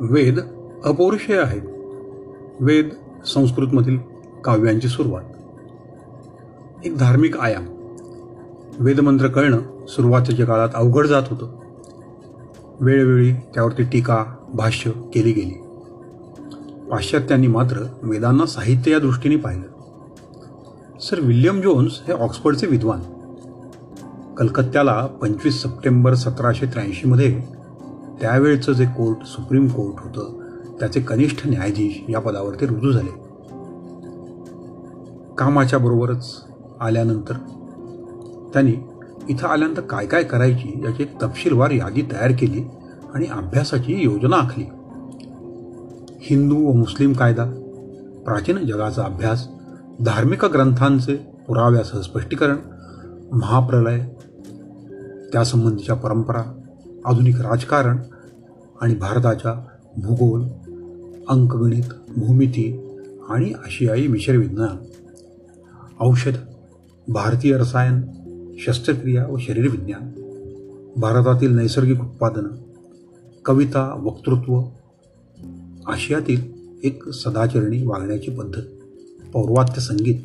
वेद 0.00 0.40
अपौरुषेय 0.84 1.38
आहेत. 1.38 1.62
वेद 2.60 2.88
संस्कृतमधील 3.26 3.98
काव्यांची 4.44 4.88
सुरुवात. 4.88 5.22
एक 6.84 6.96
धार्मिक 6.96 7.36
आयाम. 7.36 7.66
वेदमंत्र 8.78 9.26
कळणं 9.26 9.86
सुरुवातीच्या 9.86 10.46
काळात 10.46 10.68
अवघड 10.74 11.06
जात 11.06 11.22
होतं. 11.30 11.58
वेळोवेळी 12.80 13.32
त्यावरती 13.32 13.82
टीका 13.82 14.24
भाष्य 14.54 14.90
केली 14.90 15.32
गेली. 15.32 15.62
पाश्चात्यांनी 16.90 17.46
मात्र 17.46 17.86
वेदांना 18.02 18.46
साहित्य 18.46 18.90
या 18.90 18.98
दृष्टीने 18.98 19.36
पाहिलं. 19.36 19.66
सर 20.98 21.20
विल्यम 21.20 21.60
जोन्स 21.60 22.02
हे 22.06 22.12
ऑक्सफर्डचे 22.12 22.66
विद्वान. 22.66 23.00
कलकत्त्याला 24.34 25.06
पंचवीस 25.06 25.62
सप्टेंबर 25.62 26.14
सतराशे 26.14 26.66
त्र्याऐंशीमध्ये 26.66 27.59
त्यावेळचं 28.20 28.72
जे 28.72 28.84
कोर्ट 28.84 29.24
सुप्रीम 29.24 29.68
कोर्ट 29.68 29.94
होतं 30.00 30.38
त्याचे 30.80 31.00
कनिष्ठ 31.00 31.46
न्यायाधीश 31.46 32.04
या 32.08 32.20
पदावर 32.20 32.54
ते 32.60 32.66
रुजू 32.66 32.92
झाले. 32.92 33.10
कामाच्या 35.38 35.78
बरोबरच 35.78 36.44
आल्यानंतर 36.80 37.32
त्यांनी 38.52 38.72
इथं 39.28 39.46
आल्यानंतर 39.46 39.80
काय 39.80 40.06
काय 40.06 40.22
करायची 40.22 40.80
याची 40.84 41.02
एक 41.02 41.22
तपशीलवार 41.22 41.70
यादी 41.70 42.02
तयार 42.02 42.32
केली 42.32 42.64
आणि 43.14 43.26
अभ्यासाची 43.26 44.02
योजना 44.02 44.36
आखली. 44.36 44.64
हिंदू 46.20 46.56
व 46.56 46.72
मुस्लिम 46.72 47.12
कायदा 47.12 47.44
प्राचीन 48.24 48.66
जगाचा 48.66 49.02
अभ्यास 49.02 49.48
धार्मिक 50.00 50.44
ग्रंथांचे 50.44 51.14
पुराव्यासह 51.48 52.00
स्पष्टीकरण 52.00 52.56
महाप्रलय 53.32 53.98
त्यासंबंधीच्या 55.32 55.94
परंपरा 55.94 56.42
आधुनिक 57.04 57.40
राजकारण 57.40 57.98
आणि 58.80 58.94
भारताच्या 58.94 59.52
भूगोल 59.96 60.42
अंकगणित 61.28 61.92
भूमिती 62.16 62.70
आणि 63.28 63.52
आशियाई 63.66 64.06
मिश्रविज्ञान 64.06 64.76
औषध 66.00 66.36
भारतीय 67.06 67.56
रसायन 67.58 68.00
शस्त्रक्रिया 68.58 69.26
व 69.26 69.38
शरीरविज्ञान 69.38 70.10
भारतातील 70.96 71.54
नैसर्गिक 71.56 72.00
उत्पादनं 72.00 72.48
कविता 73.44 73.84
वक्तृत्व 74.02 74.60
आशियातील 75.86 76.40
एक 76.84 77.08
सदाचरणी 77.08 77.86
वागण्याची 77.86 78.30
पद्धत 78.30 78.62
पौर्वात्य 79.32 79.80
संगीत 79.80 80.20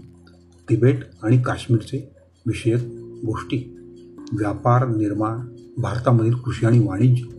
तिबेट 0.70 1.04
आणि 1.24 1.42
काश्मीरचे 1.42 1.98
विषयक 2.46 2.86
गोष्टी 3.26 3.58
व्यापार 4.32 4.88
निर्माण 4.88 5.40
भारतामधील 5.78 6.34
कृषी 6.34 6.66
आणि 6.66 6.80
वाणिज्य 6.80 7.35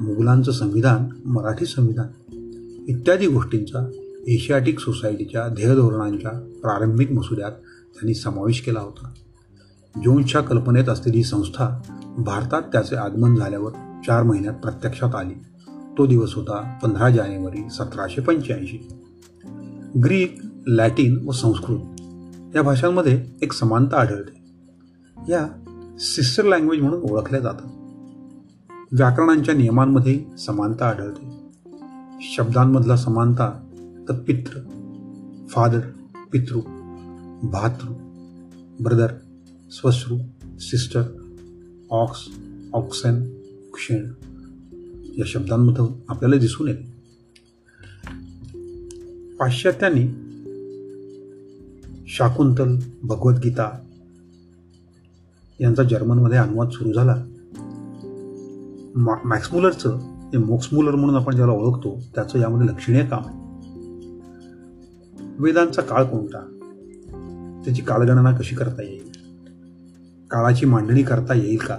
मुघलांचं 0.00 0.52
संविधान 0.52 1.28
मराठी 1.28 1.66
संविधान 1.66 2.06
इत्यादी 2.88 3.26
गोष्टींचा 3.26 3.90
एशियाटिक 4.26 4.78
सोसायटीच्या 4.78 5.48
ध्येयधोरणांच्या 5.48 6.30
प्रारंभिक 6.30 7.12
मसुद्यात 7.12 7.50
त्यांनी 7.50 8.14
समावेश 8.14 8.60
केला 8.60 8.80
होता. 8.80 9.12
जोन्सच्या 10.04 10.40
कल्पनेत 10.40 10.88
असलेली 10.88 11.24
संस्था 11.24 11.68
भारतात 12.18 12.62
त्याचे 12.62 12.96
आगमन 12.96 13.36
झाल्यावर 13.36 14.00
चार 14.06 14.22
महिन्यात 14.22 14.54
प्रत्यक्षात 14.54 15.14
आली. 15.14 15.34
तो 15.98 16.06
दिवस 16.06 16.34
होता 16.34 16.78
पंधरा 16.82 17.10
जानेवारी 17.10 17.70
सतराशे 17.70 18.20
पंच्याऐंशी. 18.20 18.88
ग्रीक 20.04 20.38
लॅटिन 20.66 21.28
व 21.28 21.30
संस्कृत 21.30 21.78
या 22.56 22.62
भाषांमध्ये 22.62 23.24
एक 23.42 23.52
समानता 23.52 23.96
आढळते. 23.96 24.40
या 25.32 25.48
सिस्टर 26.00 26.44
लँग्वेज 26.44 26.80
म्हणून 26.80 27.00
ओळखल्या 27.02 27.40
जातात. 27.40 27.77
व्याकरणांच्या 28.92 29.54
नियमांमध्ये 29.54 30.24
समानता 30.38 30.88
आढळते. 30.88 31.30
शब्दांमधला 32.20 32.96
समानता 32.96 33.50
तर 34.08 34.14
पित्र 34.14 34.60
फादर 35.48 35.80
पितृ 36.32 36.58
भातृ 37.42 37.92
ब्रदर 38.80 39.12
स्वश्रू 39.70 40.18
सिस्टर 40.60 41.02
ऑक्स 41.90 42.20
ऑक्सेन 42.72 43.22
क्षीण 43.74 44.06
या 45.18 45.24
शब्दांमधून 45.26 45.92
आपल्याला 46.08 46.36
दिसून 46.36 46.68
येते. 46.68 46.98
पाश्चात्यांनी 49.36 50.08
शाकुंतल 52.08 52.76
भगवद्गीता 53.02 53.78
यांचा 55.60 55.82
जर्मनमध्ये 55.82 56.38
अनुवाद 56.38 56.70
सुरू 56.70 56.92
झाला. 56.92 57.24
मा 58.98 59.14
मॅक्समुलरचं 59.24 59.98
जे 60.32 60.38
मोक्समुलर 60.38 60.94
म्हणून 60.94 61.16
आपण 61.16 61.36
ज्याला 61.36 61.52
ओळखतो 61.52 62.02
त्याचं 62.14 62.38
यामध्ये 62.38 62.68
लक्षणीय 62.68 63.04
काम 63.04 63.22
आहे. 63.26 63.38
वेदांचा 65.38 65.82
काळ 65.82 66.04
कोणता? 66.04 66.40
त्याची 67.64 67.82
कालगणना 67.82 68.32
कशी 68.32 68.54
करता 68.54 68.82
येईल? 68.82 69.02
काळाची 70.30 70.66
मांडणी 70.66 71.02
करता 71.02 71.34
येईल 71.34 71.56
का? 71.56 71.76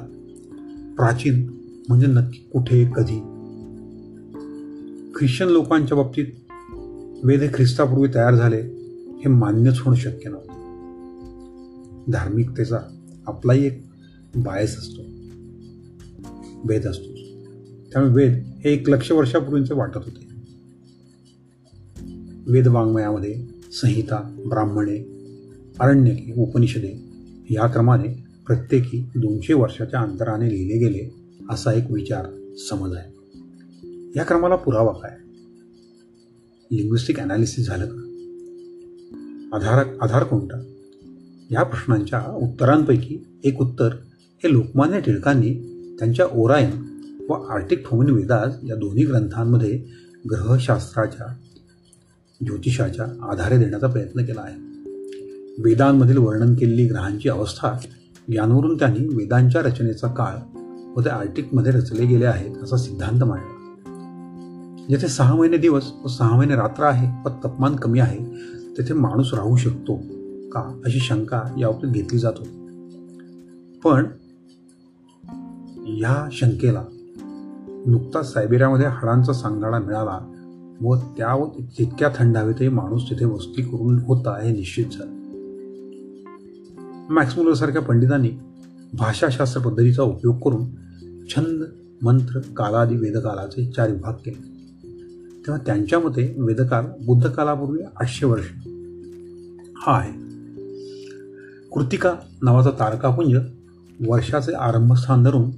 प्राचीन 0.97 1.51
म्हणजे 1.89 2.07
नक्की 2.07 2.49
कुठे 2.53 2.85
कधी? 2.95 3.19
ख्रिश्चन 5.15 5.47
लोकांच्या 5.47 5.97
बाबतीत 5.97 6.25
वेद 7.23 7.41
हे 7.41 7.47
ख्रिस्तापूर्वी 7.47 8.07
तयार 8.15 8.35
झाले 8.35 8.61
हे 9.23 9.29
मान्यच 9.29 9.79
होणं 9.79 9.97
शक्य 9.97 10.29
नव्हतं. 10.29 10.53
धार्मिकतेचा 12.11 12.77
आपलाही 13.27 13.65
एक 13.65 13.85
बायस 14.35 14.77
असतो. 14.77 15.01
वेद 16.65 16.87
असतो. 16.87 17.13
त्यामुळे 17.93 18.13
वेद 18.13 18.43
हे 18.65 18.73
एक 18.73 18.89
लक्ष 18.89 19.11
वर्षापूर्वींचे 19.11 19.73
वाटत 19.73 19.97
होते. 19.97 20.29
वेद 22.47 22.67
वाङ्मयामध्ये 22.67 23.45
संहिता 23.71 24.35
ब्राह्मणे 24.49 24.97
अरण्यके 25.79 26.33
उपनिषदे 26.37 27.09
या 27.49 27.67
क्रमाने 27.67 28.23
प्रत्येकी 28.47 28.99
दोनशे 29.15 29.53
वर्षाच्या 29.53 29.99
अंतराने 29.99 30.49
लिहिले 30.49 30.77
गेले 30.77 31.15
असा 31.49 31.73
एक 31.73 31.91
विचार 31.91 32.25
समज 32.69 32.95
आहे. 32.95 33.11
या 34.15 34.23
क्रमाला 34.23 34.55
पुरावा 34.55 34.91
काय? 34.91 35.17
लिंग्विस्टिक 36.71 37.19
ॲनालिसिस 37.19 37.67
झालं 37.67 37.85
का? 37.85 38.05
आधार 39.53 39.85
आधार 40.01 40.23
कोणता? 40.23 40.61
या 41.51 41.63
प्रश्नांच्या 41.63 42.21
उत्तरांपैकी 42.21 43.17
एक 43.43 43.61
उत्तर 43.61 43.89
हे 44.43 44.53
लोकमान्य 44.53 44.99
टिळकांनी 44.99 45.68
त्यांच्या 45.99 46.25
ओराईन 46.33 46.69
व 47.29 47.33
आर्टिक 47.33 47.89
ठोमिन 47.89 48.09
वेदास 48.09 48.53
या 48.63 48.75
दोन्ही 48.75 49.05
ग्रंथांमध्ये 49.05 49.83
ग्रहशास्त्राच्या 50.31 51.33
ज्योतिषाच्या 52.45 53.05
आधारे 53.31 53.57
देण्याचा 53.57 53.87
प्रयत्न 53.87 54.21
केला 54.21 54.41
आहे. 54.41 54.55
वेदांमधील 55.63 56.17
वर्णन 56.17 56.55
केलेली 56.55 56.85
ग्रहांची 56.87 57.29
अवस्था 57.29 57.77
यांवरून 58.29 58.79
त्यांनी 58.79 59.15
वेदांच्या 59.15 59.61
रचनेचा 59.61 60.07
काळ 60.07 60.35
व 60.95 61.01
ते 61.01 61.09
आर्टिकमध्ये 61.09 61.71
रचले 61.71 62.05
गेले 62.05 62.25
आहेत 62.25 62.63
असा 62.63 62.77
सिद्धांत 62.77 63.23
मांडला. 63.23 63.55
जेथे 64.89 65.07
सहा 65.07 65.35
महिने 65.35 65.57
दिवस 65.57 65.83
व 66.03 66.07
सहा 66.07 66.37
महिने 66.37 66.55
रात्र 66.55 66.83
आहे 66.83 67.21
व 67.25 67.29
तापमान 67.29 67.75
कमी 67.75 67.99
आहे 67.99 68.19
तेथे 68.77 68.93
माणूस 68.93 69.33
राहू 69.33 69.57
शकतो 69.57 69.95
का 70.49 70.81
अशी 70.85 70.99
शंका 70.99 71.55
याबाबतीत 71.59 71.89
घेतली 71.89 72.19
जातो 72.19 72.43
पण 73.83 74.05
ह्या 75.97 76.29
शंकेला 76.31 76.83
नुकताच 77.87 78.33
सायबेरियामध्ये 78.33 78.85
हाडांचा 78.85 79.33
सांगाडा 79.33 79.79
मिळाला. 79.79 80.35
व 80.81 80.95
त्या 80.95 81.45
तितक्या 81.79 82.09
थंड 82.15 82.37
हवेतही 82.37 82.69
माणूस 82.69 83.03
तिथे 83.09 83.25
वस्ती 83.25 83.61
करून 83.61 83.99
होता 83.99 84.39
हे 84.39 84.51
निश्चित 84.51 84.85
झालं. 84.85 85.11
मॅक्समुलरसारख्या 87.13 87.81
पंडितांनी 87.81 88.29
भाषाशास्त्र 88.93 89.61
पद्धतीचा 89.61 90.03
उपयोग 90.03 90.35
करून 90.35 90.65
छंद 91.29 91.63
मंत्र 92.01 92.39
कालादी 92.39 92.95
वेदकालाचे 92.95 93.71
चार 93.75 93.91
विभाग 93.91 94.13
केले. 94.13 94.49
तेव्हा 95.45 95.57
त्यांच्या 95.65 95.99
मते 95.99 96.35
वेदकाल 96.37 96.85
बुद्धकालापूर्वी 97.05 97.79
आठशे 97.95 98.25
वर्ष. 98.25 98.43
हा 99.77 99.99
आहे. 99.99 100.11
कृतिका 101.71 102.15
नावाचा 102.41 102.69
तारकापुंज 102.69 103.35
वर्षाचे 104.07 104.51
आरंभस्थान 104.51 105.23
धरून 105.23 105.51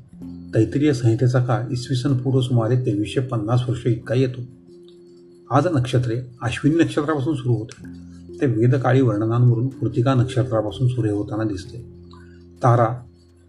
तैत्रीय 0.56 0.94
संहितेचा 0.94 1.46
काळ 1.46 1.72
इसवी 1.72 1.96
सन 1.96 2.18
पूर्व 2.18 2.42
सुमारे 2.42 2.76
तेवीसशे 2.76 3.20
पन्नास 3.20 3.62
वर्ष 3.70 3.88
इतका 3.88 4.16
येतो. 4.16 4.42
आज 5.52 5.68
नक्षत्रे 5.68 6.22
अश्विनी 6.42 6.84
नक्षत्रापासून 6.84 7.36
सुरू 7.36 7.54
होते. 7.54 7.88
ते 8.42 8.46
वेदकाळी 8.46 9.02
वर्णनांवरून 9.02 9.68
कृतिका 9.68 10.14
नक्षत्रापासून 10.14 10.88
सुरू 10.88 11.16
होताना 11.16 11.44
दिसते. 11.44 11.78
तारा 12.64 12.86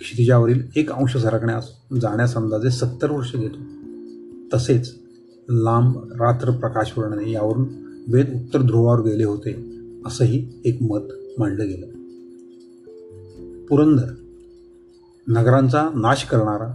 क्षितिजावरील 0.01 0.63
एक 0.77 0.91
अंश 0.91 1.17
सरकण्यास 1.17 1.71
जाण्यास 2.03 2.35
अंदाजे 2.35 2.71
सत्तर 2.71 3.11
वर्ष 3.11 3.37
घेतो. 3.37 3.59
तसेच 4.55 4.95
लांब 5.51 5.97
रात्र 5.97 6.51
प्रकाश 6.51 6.99
वर्णने 6.99 7.31
यावरून 7.31 7.69
वेद 8.09 8.29
उत्तर 8.35 8.63
ध्रुवावर 8.63 9.01
गेले 9.01 9.25
होते 9.25 9.81
असंही 10.07 10.49
एक 10.65 10.83
मत 10.83 11.09
मांडलं 11.39 11.69
गेलं. 11.69 11.87
पुरंदर 13.67 14.22
नगरांचा 15.29 15.89
नाश 15.95 16.25
करणारा 16.25 16.75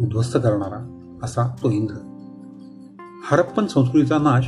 उद्ध्वस्त 0.00 0.36
करणारा 0.36 0.98
असा 1.22 1.48
तो 1.62 1.70
इंद्र. 1.70 1.94
हरप्पन 3.30 3.66
संस्कृतीचा 3.66 4.18
नाश 4.18 4.46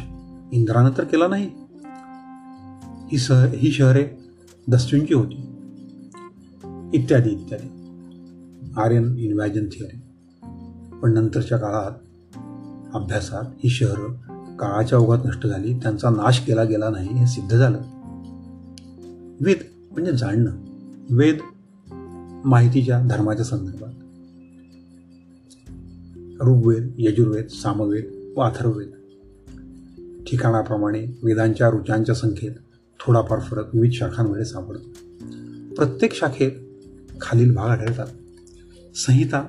इंद्रानं 0.52 0.90
तर 0.98 1.04
केला 1.04 1.26
नाही. 1.26 1.50
ही 3.12 3.18
सह 3.18 3.46
ही 3.46 3.72
शहरे 3.72 4.08
दस्यूंची 4.68 5.14
होती. 5.14 5.34
इत्यादी 6.94 7.30
इत्यादी. 7.30 7.68
आर्यन 8.76 9.16
इन्व्हॅजन 9.18 9.66
थिअरी 9.66 10.00
पण 11.02 11.12
नंतरच्या 11.12 11.58
काळात 11.58 11.92
अभ्यासात 12.94 13.42
ही 13.64 13.70
शहरं 13.70 14.12
काळाच्या 14.56 14.98
ओघात 14.98 15.18
नष्ट 15.24 15.46
झाली 15.46 15.74
त्यांचा 15.74 16.10
नाश 16.10 16.40
केला 16.40 16.64
गेला 16.64 16.90
नाही 16.90 17.08
हे 17.08 17.26
सिद्ध 17.26 17.56
झालं. 17.56 17.78
वेद 19.40 19.58
म्हणजे 19.92 20.12
जाणणं. 20.12 20.50
वेद 21.10 21.38
माहितीच्या 22.44 23.00
धर्माच्या 23.00 23.44
संदर्भात. 23.44 23.92
ऋग्वेद 26.42 26.92
यजुर्वेद 26.98 27.46
सामवेद 27.48 28.32
व 28.36 28.40
अथर्ववेद. 28.40 28.90
ठिकाणाप्रमाणे 30.26 31.18
वेदांच्या 31.22 31.70
रुचांच्या 31.70 32.14
संख्येत 32.14 32.52
थोडाफार 33.00 33.40
फरक 33.40 33.74
विविध 33.74 33.92
शाखांमध्ये 33.92 34.44
सापडतो. 34.44 34.88
प्रत्येक 35.74 36.14
शाखेत 36.14 36.50
खालील 37.20 37.54
भाग 37.54 37.68
आढळतात. 37.68 38.06
संहिता 38.96 39.46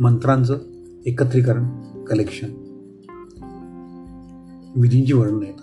मंत्रांचं 0.00 0.58
एकत्रीकरण 1.06 1.64
कलेक्शन. 2.04 2.50
विधींची 4.76 5.12
वर्णन. 5.12 5.42
आहेत 5.42 5.54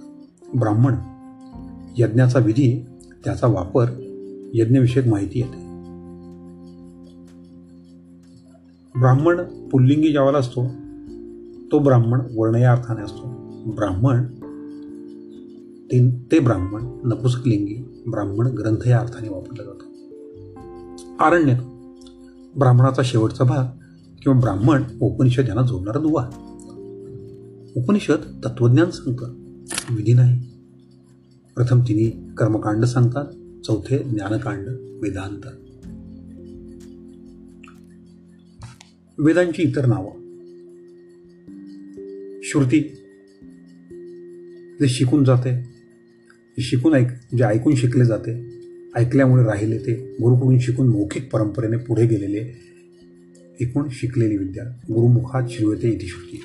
ब्राह्मण 0.57 0.93
यज्ञाचा 1.97 2.39
विधी 2.39 2.85
त्याचा 3.23 3.47
वापर 3.47 4.06
यज्ञविषयक 4.53 5.07
माहिती 5.07 5.39
येते. 5.39 5.67
ब्राह्मण 8.99 9.43
पुल्लिंगी 9.43 10.11
ज्यावाला 10.11 10.37
असतो 10.37 10.67
तो 11.71 11.79
ब्राह्मण 11.79 12.21
वर्ण 12.35 12.55
या 12.55 12.71
अर्थाने 12.71 13.01
असतो. 13.01 13.27
ब्राह्मण 13.71 14.23
ते 15.91 16.11
ते 16.31 16.39
ब्राह्मण 16.39 16.81
नपुसकलिंगी 17.05 18.03
ब्राह्मण 18.07 18.47
ग्रंथ 18.47 18.87
या 18.87 18.99
अर्थाने 18.99 19.29
वापरला 19.29 19.63
जातो. 19.63 19.85
आरण्य 21.23 21.53
ब्राह्मणाचा 22.57 23.01
शेवटचा 23.05 23.43
भाग 23.43 23.65
किंवा 24.23 24.39
ब्राह्मण 24.39 24.83
उपनिषद 25.01 25.47
यांना 25.47 25.61
जोडणारा 25.61 25.99
दुवा. 25.99 26.29
उपनिषद 27.77 28.41
तत्वज्ञान 28.45 28.89
सांगतं 28.91 29.25
विधी 29.95 30.13
नाही. 30.13 30.39
प्रथम 31.55 31.81
तिने 31.81 32.35
कर्मकांड 32.37 32.85
सांगतात 32.85 33.25
चौथे 33.63 33.97
ज्ञानकांड 34.03 34.67
वेदांत. 35.03 35.45
वेदांची 39.19 39.63
इतर 39.63 39.85
नावं. 39.85 40.27
श्रुती 42.43 42.79
जे 44.79 44.87
शिकून 44.87 45.23
जाते 45.23 45.63
जे 46.57 46.61
शिकून 46.61 46.93
ऐक 46.93 47.07
जे 47.37 47.43
ऐकून 47.43 47.75
शिकले 47.75 48.05
जाते 48.05 48.57
ऐकल्यामुळे 48.95 49.43
राहिले 49.43 49.77
ते 49.77 50.15
गुरुकडून 50.21 50.59
शिकून 50.59 50.87
मौखिक 50.87 51.31
परंपरेने 51.31 51.77
पुढे 51.77 52.07
गेलेले 52.07 52.67
एकूण 53.61 53.89
शिकलेली 53.89 54.37
विद्या. 54.37 54.63
गुरुमुखात 54.63 55.47
शिरवते 55.49 55.89
इथे 55.89 56.07
श्रुती. 56.07 56.41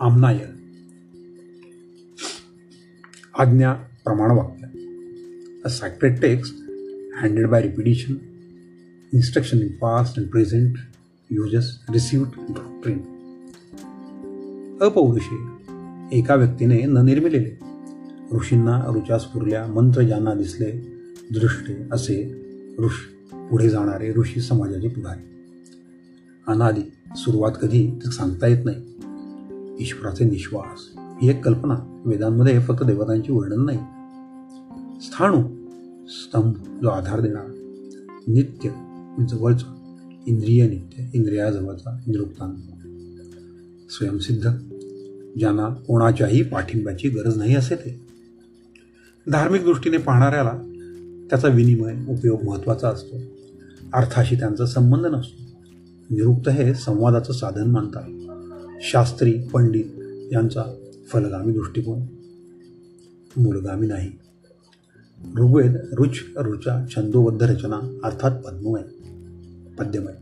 आमनाय. 0.00 0.38
आज्ञा 3.38 3.72
प्रमाणवाक्य. 3.72 4.61
A 5.64 5.68
sacred 5.68 6.18
text 6.18 6.52
handed 7.22 7.46
by 7.46 7.62
repetition, 7.62 8.12
instruction 9.14 9.60
in 9.60 9.68
past 9.68 10.18
and 10.18 10.26
present 10.34 10.72
uses 11.38 11.94
received 11.94 12.56
doctrine. 12.56 12.98
अपौरुषे 14.82 15.36
एका 16.18 16.34
व्यक्तीने 16.34 16.82
न 16.82 16.98
निर्मिलेले. 16.98 17.58
ऋषींना 18.36 18.84
रुचा 18.86 19.16
पुरल्या 19.16 19.66
मंत्र 19.66 20.02
ज्यांना 20.02 20.34
दिसले 20.34 20.72
दृष्टे 21.32 21.88
असे 21.92 22.44
ऋषी 22.78 23.26
पुढे 23.50 23.68
जाणारे 23.68 24.12
ऋषी 24.12 24.40
समाजाचे 24.40 24.88
पुढारी. 24.88 25.44
अनादी 26.48 26.92
सुरुवात 27.16 27.52
कधी 27.62 27.90
ते 27.90 28.10
सांगता 28.10 28.46
येत 28.46 28.64
नाही. 28.64 28.76
ईश्वराचे 29.80 30.24
निश्वास 30.24 30.92
ही 31.22 31.30
एक 31.30 31.44
कल्पना 31.44 32.02
वेदांमध्ये 32.06 32.60
फक्त 32.60 32.84
देवतांचे 32.84 33.32
वर्णन 33.32 33.64
नाही. 33.64 33.78
स्थाणू 35.02 35.42
स्तंभ 36.08 36.54
जो 36.82 36.88
आधार 36.88 37.20
देणारा 37.20 37.52
नित्य 38.28 38.70
म्हणजे 38.70 39.36
जवळचा 39.36 39.96
इंद्रिय 40.26 40.68
नित्य 40.68 41.04
इंद्रियाजवळचा 41.14 42.00
निरुक्तांत 42.06 42.56
स्वयंसिद्ध 43.90 44.50
ज्यांना 45.38 45.68
कोणाच्याही 45.68 46.42
पाठिंब्याची 46.42 47.08
गरज 47.08 47.36
नाही 47.36 47.56
असे 47.56 47.74
ते. 47.74 48.00
धार्मिक 49.30 49.62
दृष्टीने 49.62 49.96
पाहणाऱ्याला 49.96 50.52
त्याचा 51.30 51.48
विनिमय 51.48 51.94
उपयोग 52.08 52.42
महत्त्वाचा 52.42 52.88
असतो. 52.88 53.16
अर्थाशी 53.94 54.36
त्यांचा 54.36 54.66
संबंध 54.66 55.06
नसतो. 55.06 55.42
निरुक्त 56.10 56.48
हे 56.48 56.74
संवादाचं 56.74 57.32
साधन 57.32 57.70
मानतात. 57.70 58.36
शास्त्री 58.80 59.42
पंडित 59.52 59.84
यांचा 60.32 60.62
फलगामी 61.12 61.52
दृष्टिकोन. 61.52 61.98
मूलगामी 63.36 63.86
नाही. 63.86 64.21
ऋग्वेद 65.38 65.76
रुच 65.92 66.18
रुचा 66.36 66.86
छंदोबद्ध 66.90 67.42
रचना 67.42 67.98
अर्थात 68.04 68.30
पद्ममय 68.30 68.82
पद्यमय 69.78 70.12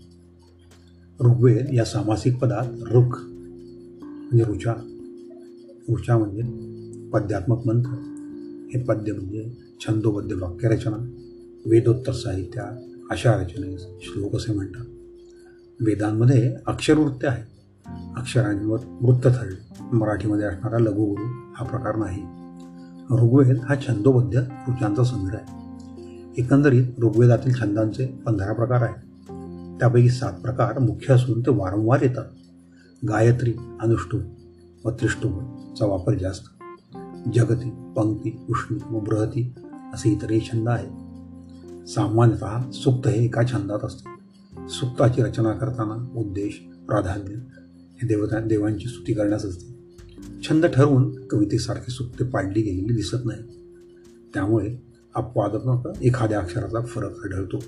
ऋग्वेद 1.20 1.66
या 1.72 1.84
सामासिक 1.84 2.36
पदात 2.38 2.66
रुख 2.82 3.18
म्हणजे 3.20 4.44
रुचा 4.44 4.72
रुचा 5.88 6.18
म्हणजे 6.18 6.42
पद्यात्मक 7.10 7.66
मंत्र. 7.66 7.90
हे 8.74 8.82
पद्य 8.82 9.12
म्हणजे 9.12 9.52
छंदोबद्ध 9.80 10.32
वाक्यरचना 10.32 10.96
वेदोत्तर 11.66 12.12
साहित्यात 12.12 12.84
अशा 13.10 13.36
रचनेस 13.36 13.86
श्लोक 14.00 14.36
असे 14.36 14.52
म्हणतात. 14.52 14.86
वेदांमध्ये 15.80 16.56
अक्षरवृत्त 16.66 17.24
आहे. 17.24 17.42
अक्षरांवर 18.16 18.78
वृत्त 19.00 19.28
ठरले. 19.28 19.84
मराठीमध्ये 19.92 20.46
असणारा 20.46 20.78
लघुगुरु 20.78 21.22
हा 21.54 21.64
प्रकार 21.64 21.96
नाही. 21.96 22.49
ऋग्वेद 23.12 23.58
हा 23.68 23.74
छंदोबद्ध 23.74 24.38
ऋचांचा 24.68 25.04
संग्रह 25.04 25.38
आहे. 25.38 25.60
एकंदरीत 26.38 26.84
ऋग्वेदातील 27.02 27.54
छंदांचे 27.54 28.06
पंधरा 28.06 28.52
प्रकार 28.52 28.82
आहेत. 28.82 29.02
त्यापैकी 29.80 30.08
सात 30.08 30.32
प्रकार 30.32 30.78
मुख्य 30.78 31.14
असून 31.14 31.40
ते 31.40 31.50
वारंवार 31.50 32.02
येतात. 32.02 32.24
गायत्री 33.08 33.54
अनुष्टुभ 33.80 34.20
व 34.84 34.90
त्रिष्टुभचा 34.90 35.86
वापर 35.86 36.14
जास्त. 36.14 36.42
जगती 37.34 37.70
पंक्ती 37.96 38.40
उष्णी 38.48 38.78
व 38.90 39.00
बृहती 39.00 39.54
असे 39.94 40.10
इतरही 40.10 40.40
छंद 40.40 40.68
आहेत. 40.68 40.90
सामान्यतः 41.88 42.70
सुक्त 42.70 43.08
हे 43.08 43.24
एका 43.24 43.42
छंदात 43.42 43.84
असते. 43.84 44.10
सुक्ताची 44.68 45.22
रचना 45.22 45.52
करताना 45.52 46.20
उद्देश 46.20 46.68
प्राधान्य 46.88 47.34
हे 47.94 48.06
देवता 48.06 48.40
देवांची 48.40 48.88
स्तुती 48.88 49.12
करण्यास 49.14 49.44
असते. 49.44 49.79
छंद 50.48 50.66
ठरवून 50.66 51.26
कवितेसारखी 51.26 51.92
सुक्ते 51.92 52.24
पाडली 52.24 52.62
गेलेली 52.62 52.94
दिसत 52.94 53.16
नाही. 53.24 53.42
त्यामुळे 54.34 54.76
अपवादात्मक 55.14 56.02
एखाद्या 56.02 56.38
अक्षराचा 56.38 56.80
फरक 56.80 57.24
आढळतो. 57.24 57.58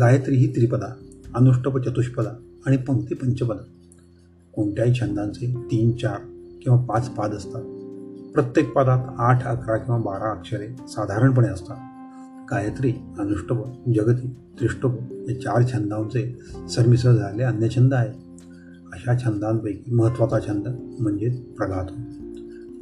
गायत्री 0.00 0.36
ही 0.36 0.46
त्रिपदा 0.46 0.94
अनुष्टप 1.34 1.78
चतुष्पदा 1.78 2.30
आणि 2.66 2.76
पंक्ती 2.76 3.14
पंचपदा. 3.14 3.62
कोणत्याही 4.52 4.94
छंदांचे 4.94 5.54
तीन 5.70 5.92
चार 5.92 6.18
किंवा 6.62 6.84
पाच 6.84 7.08
पाद 7.08 7.30
असतात. 7.32 7.62
प्रत्येक 8.32 8.72
पदात 8.72 9.14
आठ 9.18 9.44
अकरा 9.44 9.76
किंवा 9.76 10.00
बारा 10.00 10.30
अक्षरे 10.30 10.68
साधारणपणे 10.88 11.48
असतात. 11.48 11.76
गायत्री 12.50 12.92
अनुष्टप 13.18 13.64
जगती 13.94 14.28
त्रिष्टप 14.28 14.96
या 15.12 15.40
चार 15.40 15.62
छंदांचे 15.72 16.38
सरमिसळ 16.70 17.12
झाले 17.12 17.42
अन्य 17.42 17.68
छंद 17.68 17.94
आहे 17.94 18.29
अशा 18.92 19.18
छंदांपैकी 19.18 19.94
महत्त्वाचा 19.94 20.38
छंद 20.40 20.96
म्हणजे 21.00 21.28
प्रघात 21.56 21.86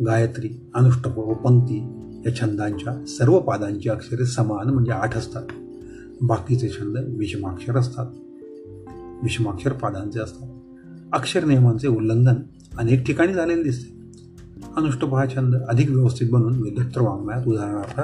गायत्री 0.06 0.50
अनुष्टप 0.74 1.18
व 1.18 1.34
पंक्ती 1.34 1.78
या 2.26 2.34
छंदांच्या 2.34 3.06
सर्व 3.06 3.38
पादांची 3.38 3.88
अक्षरे 3.88 4.26
समान 4.26 4.70
म्हणजे 4.70 4.92
आठ 4.92 5.16
असतात. 5.16 5.42
बाकीचे 6.22 6.68
छंद 6.68 7.16
विषमाक्षर 7.18 7.76
असतात. 7.76 8.06
विषमाक्षर 9.22 9.72
पादांचे 9.72 10.20
असतात. 10.20 10.48
अक्षर 11.12 11.44
नियमांचे 11.44 11.88
उल्लंघन 11.88 12.34
अनेक 12.78 13.06
ठिकाणी 13.06 13.32
झालेले 13.32 13.62
दिसते. 13.62 13.98
अनुष्टप 14.76 15.14
हा 15.14 15.26
छंद 15.26 15.54
अधिक 15.54 15.90
व्यवस्थित 15.90 16.28
बनून 16.30 16.62
विदुत्तर 16.62 17.00
वाङ्मयात 17.00 17.46
उदाहरणार्थ 17.46 18.00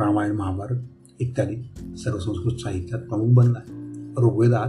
रामायण 0.00 0.32
महाभारत 0.32 0.76
इत्यादी 1.20 1.56
सर्व 1.96 2.18
संस्कृत 2.18 2.56
साहित्यात 2.56 3.00
प्रमुख 3.00 3.34
बनला 3.34 3.58
आहे. 3.58 3.80
ऋग्वेदात 4.22 4.68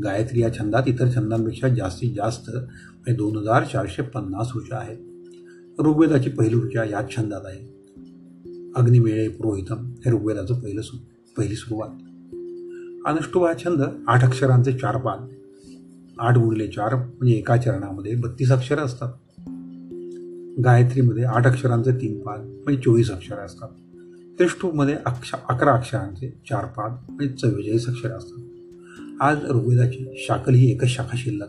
गायत्री 0.00 0.40
या 0.40 0.52
छंदात 0.52 0.82
इतर 0.86 1.08
छंदांपेक्षा 1.14 1.68
जास्तीत 1.68 2.14
जास्त 2.14 2.50
म्हणजे 2.50 3.12
दोन 3.12 3.36
हजार 3.36 3.64
चारशे 3.64 4.02
पन्नास 4.02 4.48
ऋषा 4.56 4.76
आहेत. 4.76 4.96
ऋग्वेदाची 5.80 6.30
पहिली 6.30 6.56
ऋषा 6.56 6.84
याच 6.84 7.16
छंदात 7.16 7.40
आहे. 7.44 7.60
अग्निमेळे 8.76 9.28
पुरोहितम 9.28 9.94
हे 10.06 10.10
ऋग्वेदाचं 10.10 10.60
पहिलं 10.60 10.82
सु 10.82 10.96
पहिली 11.36 11.54
सुरुवात. 11.54 11.88
अनुष्टुभ 13.06 13.44
हा 13.44 13.52
छंद 13.64 13.82
आठ 14.08 14.24
अक्षरांचे 14.24 14.72
चार 14.72 14.96
पाद 14.96 15.28
आठ 16.18 16.38
गुणिले 16.38 16.68
चार 16.68 16.94
म्हणजे 16.94 17.34
एका 17.34 17.56
चरणामध्ये 17.56 18.14
बत्तीस 18.14 18.52
अक्षरं 18.52 18.82
असतात. 18.82 19.12
गायत्रीमध्ये 20.64 21.24
आठ 21.24 21.46
अक्षरांचे 21.46 21.92
तीन 21.92 22.20
पाद 22.20 22.40
म्हणजे 22.40 22.82
चोवीस 22.82 23.10
अक्षरं 23.10 23.44
असतात. 23.44 23.68
त्रिष्टूमध्ये 24.38 24.96
अक्ष 25.06 25.34
अकरा 25.48 25.72
अक्षरांचे 25.72 26.42
चार 26.50 26.64
पाद 26.64 26.92
म्हणजे 27.08 27.36
चव्वेचाळीस 27.36 27.88
अक्षरं 27.88 28.16
असतात. 28.16 28.51
आज 29.22 29.44
ऋग्वेदाची 29.44 30.14
शाकल 30.16 30.54
ही 30.54 30.70
एकच 30.70 30.88
शाखा 30.88 31.16
शिल्लक 31.16 31.48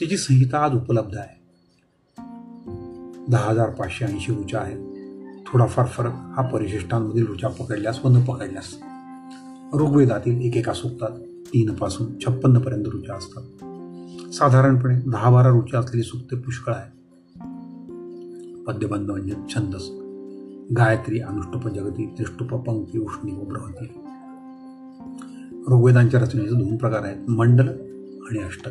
तिची 0.00 0.16
संहिता 0.16 0.64
आज 0.64 0.74
उपलब्ध 0.74 1.16
आहे. 1.16 1.40
दहा 3.28 3.50
हजार 3.50 3.70
पाचशे 3.70 4.04
ऐंशी 4.04 4.34
रुचा 4.34 4.60
आहेत 4.60 4.78
थोडाफार 5.46 5.86
फरक 5.86 6.12
हा 6.12 6.48
परिशिष्टांमधील 6.48 7.26
रुचा 7.26 7.48
पकडल्यास 7.48 8.04
व 8.04 8.08
न 8.08 8.24
पकडल्यास. 8.24 8.78
ऋग्वेदातील 9.74 10.40
एकेका 10.40 10.72
सूक्तात 10.72 11.10
तीनपासून 11.46 12.18
छप्पन्नपर्यंत 12.18 12.84
ऋचा 12.86 12.90
रुचा 12.92 13.14
असतात. 13.14 13.42
साधारणपणे 14.32 15.10
दहा 15.10 15.30
बारा 15.30 15.48
रुचा 15.48 15.78
असलेली 15.78 16.02
सुक्ते 16.02 16.36
पुष्कळ 16.36 16.72
आहेत. 16.72 16.92
पद्यबंध 18.66 19.10
म्हणजे 19.10 19.32
छंदस. 19.32 19.88
गायत्री 20.76 21.20
अनुष्टुप 21.20 21.68
जगती 21.68 22.06
त्रिष्टुप 22.06 22.54
पंक्ती 22.54 22.98
उष्णी 22.98 23.32
व 23.32 23.44
ब्रहती 23.44 24.01
ऋग्वेदांच्या 25.70 26.20
रचनेचे 26.20 26.54
दोन 26.54 26.76
प्रकार 26.76 27.02
आहेत 27.02 27.30
मंडल 27.30 27.68
आणि 28.30 28.38
अष्टक 28.38 28.70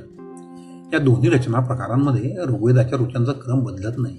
या 0.93 0.99
दोन्ही 0.99 1.29
रचना 1.29 1.59
प्रकारांमध्ये 1.59 2.35
ऋग्वेदाच्या 2.45 2.97
रुचांचा 2.97 3.31
क्रम 3.31 3.59
बदलत 3.59 3.93
नाही. 3.97 4.17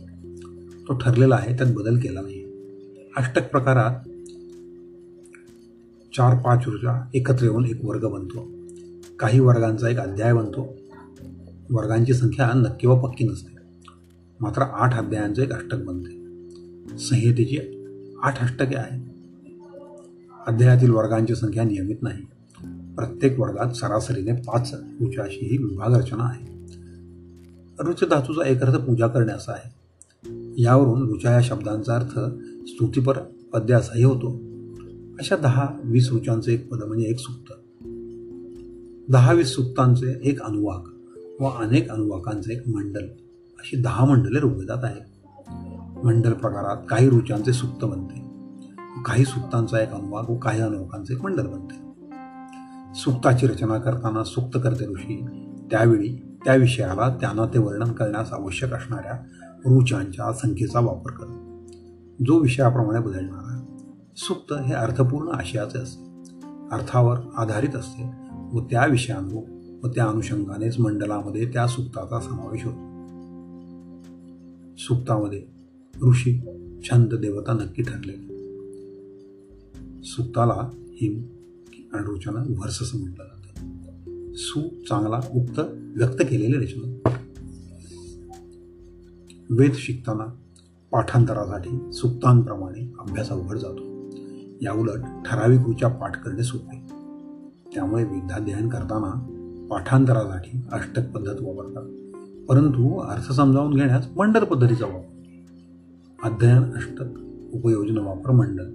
तो 0.88 0.98
ठरलेला 0.98 1.34
आहे 1.34 1.58
त्यात 1.58 1.74
बदल 1.74 1.98
केला 1.98 2.20
नाही. 2.20 2.44
अष्टक 3.16 3.50
प्रकारात 3.50 4.08
चार 6.16 6.42
पाच 6.42 6.68
ऊर्जा 6.68 7.08
एकत्र 7.14 7.42
येऊन 7.42 7.66
एक 7.66 7.84
वर्ग 7.84 8.08
बनतो. 8.08 8.48
काही 9.18 9.40
वर्गांचा 9.40 9.88
एक 9.88 9.98
अध्याय 9.98 10.34
बनतो. 10.34 10.76
वर्गांची 11.70 12.14
संख्या 12.14 12.50
नक्की 12.54 12.86
व 12.86 12.96
पक्की 12.96 13.24
नसते. 13.24 13.56
मात्र 14.40 14.62
आठ 14.62 14.94
अध्यायांचं 14.94 15.42
एक 15.42 15.52
अष्टक 15.52 15.84
बनते. 15.84 16.10
संहितेची 16.98 17.58
आठ 18.22 18.42
अष्टके 18.42 18.76
आहेत. 18.76 19.02
अध्यायातील 20.46 20.90
वर्गांची 20.90 21.34
संख्या 21.34 21.64
नियमित 21.64 21.96
नाही. 22.02 22.31
प्रत्येक 22.96 23.40
वर्गात 23.40 23.72
सरासरीने 23.72 24.32
पाच 24.32 24.74
रुचाशी 24.74 25.46
ही 25.46 25.58
विभाग 25.58 25.94
रचना 25.94 26.24
आहे. 26.24 26.52
रुच 27.78 28.04
धातूचा 28.04 28.48
एक 28.48 28.62
अर्थ 28.62 28.80
पूजा 28.80 29.06
करणे 29.06 29.32
असा 29.32 29.52
आहे. 29.52 29.82
यावरून 30.62 31.08
रुचा 31.08 31.30
या 31.30 31.40
शब्दांचा 31.42 31.94
अर्थ 31.94 32.18
स्तुतीपर 32.68 33.18
पद्य 33.52 33.74
असाही 33.74 34.04
होतो. 34.04 34.40
अशा 35.18 35.36
दहा 35.36 35.68
वीस 35.84 36.12
रुचांचे 36.12 36.54
एक 36.54 36.70
पद 36.70 36.84
म्हणजे 36.84 37.06
एक 37.06 37.18
सुक्त. 37.18 37.52
दहा 39.10 39.32
वीस 39.32 39.46
सुक्तांचे 39.46 40.20
एक 40.22 40.42
अनुवाक 40.42 40.84
व 41.42 41.46
अनेक 41.46 41.90
अनुवाकांचे 41.90 42.52
एक 42.52 42.68
मंडल 42.68 43.04
अशी 43.58 43.82
दहा 43.82 44.04
मंडले 44.04 44.38
ऋग्वेदात 44.38 44.84
आहेत. 44.84 45.26
मंडल 46.06 46.32
प्रकारात 46.32 46.76
काही 46.88 47.08
रुचांचे 47.08 47.52
सुक्त 47.52 47.84
बनते. 47.84 48.24
काही 49.06 49.24
सुक्तांचा 49.24 49.80
एक 49.80 49.88
अनुवाक 49.88 50.30
व 50.30 50.36
काही 50.36 50.60
अनुवाकांचे 50.60 51.14
एक 51.14 51.22
मंडल 51.22 51.46
बनते. 51.46 51.91
सुक्ताची 52.94 53.46
रचना 53.46 53.78
करताना 53.78 54.24
सुक्त 54.24 54.58
करते 54.64 54.86
ऋषी 54.86 55.26
त्यावेळी 55.70 56.16
त्या 56.44 56.54
विषयाला 56.54 57.16
त्यांना 57.20 57.46
ते 57.46 57.58
वर्णन 57.58 57.92
करण्यास 57.92 58.32
आवश्यक 58.32 58.72
असणाऱ्या 58.72 59.12
रुचांच्या 59.64 60.32
संख्येचा 60.32 60.80
वापर 60.80 61.10
करतो 61.10 61.42
जो 62.26 62.38
विषयाप्रमाणे 62.38 62.98
बदलणारा 62.98 63.58
सुक्त 64.16 64.52
हे 64.52 64.74
अर्थपूर्ण 64.74 65.28
आशयाचे 65.28 65.78
असते. 65.78 66.02
अर्थावर 66.72 67.18
आधारित 67.36 67.76
असते 67.76 68.10
व 68.52 68.60
त्या 68.60 68.86
विषयानुरूप 68.86 69.44
व 69.84 69.88
त्या 69.88 70.06
अनुषंगानेच 70.06 70.80
मंडलामध्ये 70.80 71.46
त्या 71.46 71.66
सुक्ताचा 71.66 72.20
समावेश 72.20 72.64
होतो. 72.64 72.92
सुक्तामध्ये 74.78 75.42
ऋषी 76.02 76.40
छंद 76.84 77.14
देवता 77.14 77.52
नक्की 77.52 77.82
ठरलेली. 77.82 78.28
सुक्ताला 80.04 80.70
हिम 80.74 81.41
आणि 81.92 82.06
रुचानं 82.06 82.40
वर्ष 82.40 82.82
असं 82.82 82.98
म्हटलं 82.98 83.24
जातं. 83.24 83.42
सु 84.34 84.60
चांगला 84.60 85.16
उक्त 85.16 85.58
व्यक्त 85.96 86.22
केलेले 86.30 86.58
रचना. 86.58 87.08
वेद 89.50 89.72
शिकताना 89.74 90.24
पाठांतरासाठी 90.92 91.92
सुक्तांप्रमाणे 91.92 92.92
अभ्यास 92.98 93.28
अवघड 93.28 93.58
जातो. 93.58 94.10
याउलट 94.62 95.00
ठराविक 95.26 95.60
रुचा 95.60 95.88
पाठ 95.88 96.24
करणे 96.24 96.42
सोपे. 96.42 96.78
त्यामुळे 97.74 98.04
वेदाध्ययन 98.04 98.68
करताना 98.68 99.28
पाठांतरासाठी 99.70 100.60
अष्टक 100.72 101.10
पद्धत 101.10 101.36
वापरतात. 101.40 101.82
परंतु 102.48 102.98
अर्थ 102.98 103.32
समजावून 103.32 103.74
घेण्यास 103.74 104.06
मंडल 104.16 104.44
पद्धतीचा 104.44 104.86
वापर. 104.86 105.22
अध्ययन 106.22 106.62
अष्टक 106.74 107.06
उपयोजन 107.52 107.98
वापर 107.98 108.30
मंडल. 108.30 108.72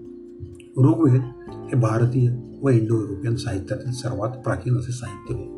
ऋग्वेद 0.78 1.22
हे 1.50 1.76
भारतीय 1.76 2.47
व 2.62 2.70
इंडो 2.70 3.00
युरोपियन 3.02 3.36
साहित्यातील 3.36 3.92
सर्वात 3.92 4.30
प्राचीन 4.30 4.78
असे 4.78 4.92
साहित्य 4.92 5.34
होते 5.34 5.58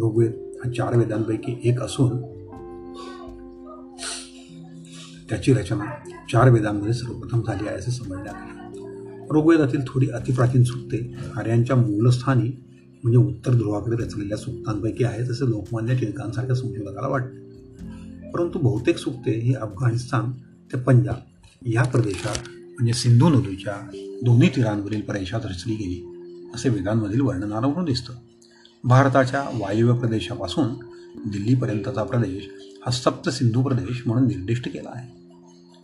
ऋग्वेद 0.00 0.32
हा 0.64 0.70
चार 0.70 0.96
वेदांपैकी 0.96 1.60
एक 1.64 1.82
असून 1.82 2.20
त्याची 5.28 5.52
रचना 5.52 5.84
चार 6.32 6.50
वेदांमध्ये 6.50 6.94
सर्वप्रथम 6.94 7.42
झाली 7.46 7.68
आहे 7.68 7.76
असे 7.76 7.90
समजण्यात 7.90 8.34
आले. 8.34 8.64
ऋग्वेदातील 9.38 9.80
थोडी 9.88 10.08
अतिप्राचीन 10.08 10.64
सुक्ते 10.64 11.16
आर्यांच्या 11.36 11.76
मूलस्थानी 11.76 12.50
म्हणजे 13.02 13.18
उत्तर 13.18 13.54
ध्रुवाकडे 13.54 13.96
रचलेल्या 13.96 14.38
सुक्तांपैकी 14.38 15.04
आहे 15.04 15.22
असे 15.22 15.50
लोकमान्य 15.50 15.94
टिळकांसारख्या 15.96 16.56
संशोधकाला 16.56 17.08
वाटते. 17.08 17.44
परंतु 18.30 18.58
बहुतेक 18.58 18.98
सुक्ते 18.98 19.30
ही 19.30 19.54
अफगाणिस्तान 19.54 20.32
ते 20.72 20.78
पंजाब 20.78 21.16
या 21.66 21.82
प्रदेशात 21.82 22.48
म्हणजे 22.74 22.92
सिंधू 22.92 23.28
नदीच्या 23.28 23.90
दोन्ही 24.22 24.48
तीरांवरील 24.48 25.00
प्रदेशात 25.00 25.40
रचली 25.44 25.74
गेली. 25.74 26.50
असे 26.54 26.68
वेदांमधील 26.68 27.20
वर्णनावरून 27.20 27.84
दिसतं. 27.84 28.14
भारताच्या 28.84 29.42
वायव्य 29.52 29.98
प्रदेशापासून 30.00 30.68
दिल्लीपर्यंतचा 31.30 32.02
प्रदेश 32.02 32.48
हा 32.86 32.90
सप्त 32.90 33.28
सिंधू 33.28 33.62
प्रदेश 33.62 34.02
म्हणून 34.06 34.26
निर्दिष्ट 34.26 34.68
केला 34.68 34.90
आहे. 34.94 35.08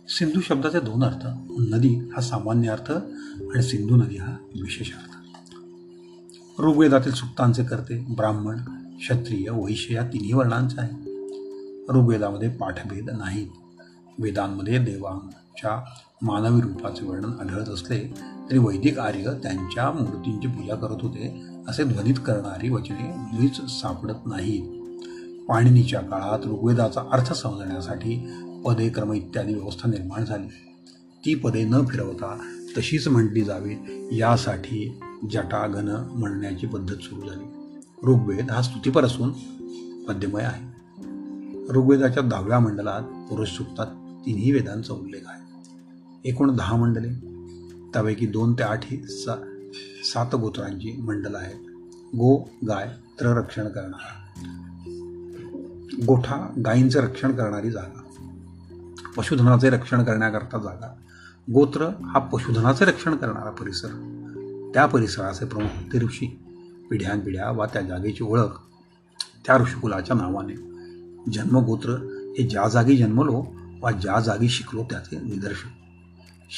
सिंधू 0.07 0.41
शब्दाचे 0.41 0.79
दोन 0.79 1.03
अर्थ 1.03 1.27
नदी 1.59 1.95
हा 2.15 2.21
सामान्य 2.21 2.69
अर्थ 2.69 2.91
आणि 2.91 3.63
सिंधू 3.63 3.95
नदी 3.95 4.17
हा 4.17 4.35
विशेष 4.61 4.91
अर्थ. 4.93 5.11
ऋग्वेदातील 6.61 7.11
सुक्तांचे 7.11 7.63
करते 7.63 8.05
ब्राह्मण 8.09 8.57
क्षत्रिय 8.97 9.49
वैश्य 9.49 9.93
या 9.93 10.03
तिन्ही 10.03 10.33
वर्णांचे 10.33 10.81
आहे 10.81 10.93
ऋग्वेदामध्ये 11.93 12.49
पाठभेद 12.49 13.09
नाहीत. 13.09 13.47
वेदांमध्ये 14.19 14.77
देवांच्या 14.77 15.83
मानवी 16.21 16.61
रूपाचे 16.61 17.05
वर्णन 17.05 17.31
आढळत 17.39 17.69
असले 17.69 18.13
तरी 18.49 18.57
वैदिक 18.57 18.99
आर्य 18.99 19.31
त्यांच्या 19.43 19.91
मूर्तींची 19.91 20.47
पूजा 20.47 20.75
करत 20.75 20.97
होते 21.01 21.43
असे 21.67 21.83
ध्वनित 21.83 22.13
करणारी 22.13 22.69
वचने 22.69 23.13
मुळीच 23.17 23.61
सापडत 23.61 24.27
नाहीत. 24.27 24.61
पाणिनीच्या 25.49 25.99
काळात 25.99 26.39
ऋग्वेदाचा 26.45 27.01
अर्थ 27.11 27.33
समजण्यासाठी 27.33 28.31
पदे 28.65 28.89
क्रम 28.89 29.13
इत्यादी 29.13 29.53
व्यवस्था 29.53 29.89
निर्माण 29.89 30.25
झाली. 30.25 30.47
ती 31.25 31.35
पदे 31.35 31.63
न 31.63 31.85
फिरवता 31.85 32.37
तशीच 32.77 33.07
म्हटली 33.07 33.41
जावीत 33.41 33.77
यासाठी 34.11 34.99
जटागण 35.31 36.17
म्हणण्याची 36.19 36.67
पद्धत 36.67 36.95
सुरू 36.95 37.29
झाली. 37.29 37.43
ऋग्वेद 38.07 38.51
हा 38.51 38.61
स्तुतीपर 38.61 39.03
असून 39.03 39.31
पद्यमय 40.07 40.43
आहे. 40.43 40.65
ऋग्वेदाच्या 41.73 42.23
दहाव्या 42.23 42.59
मंडलात 42.59 43.01
पुरुष 43.01 43.49
सुक्तात 43.49 43.87
तिन्ही 44.25 44.51
वेदांचा 44.51 44.93
उल्लेख 44.93 45.21
आहे. 45.25 45.40
एकूण 46.25 46.55
दहा 46.55 46.75
मंडले 46.75 47.09
त्यापैकी 47.93 48.25
दोन 48.25 48.53
ते 48.53 48.63
आठ 48.63 48.79
ही 48.83 49.03
सा 49.03 49.57
सात 50.03 50.35
गोत्रांची 50.35 51.01
मंडल 51.01 51.35
आहेत. 51.35 51.55
गो 52.15 52.49
गाय 52.67 52.91
त्र 53.19 53.25
रक्षण 53.25 53.67
करणारा. 53.67 54.41
गोठा 56.05 56.53
गायींचं 56.65 56.99
रक्षण 56.99 57.31
करणारी 57.31 57.71
जागा. 57.71 58.03
पशुधनाचे 59.17 59.69
रक्षण 59.69 60.03
करण्याकरता 60.03 60.57
जागा. 60.57 60.95
गोत्र 61.51 61.85
हा 61.85 62.19
पशुधनाचे 62.19 62.85
रक्षण 62.85 63.15
करणारा 63.15 63.49
परिसर. 63.49 63.87
त्या 64.73 64.85
परिसराचे 64.85 65.45
प्रमुख 65.45 65.93
ते 65.93 65.99
ऋषी 65.99 66.39
पिढ्यानपिढ्या 66.89 67.51
वा 67.51 67.65
त्या 67.65 67.81
जागेची 67.81 68.23
ओळख 68.23 68.61
त्या 69.47 69.57
ऋषिकुलाच्या 69.57 70.15
नावाने. 70.15 70.55
जन्मगोत्र 71.31 71.89
हे 72.37 72.47
ज्या 72.47 72.67
जागी 72.67 72.97
जन्मलो 72.97 73.45
वा 73.81 73.91
ज्या 73.91 74.19
जागी 74.19 74.49
शिकलो 74.49 74.83
त्याचे 74.83 75.19
निदर्शन. 75.19 75.80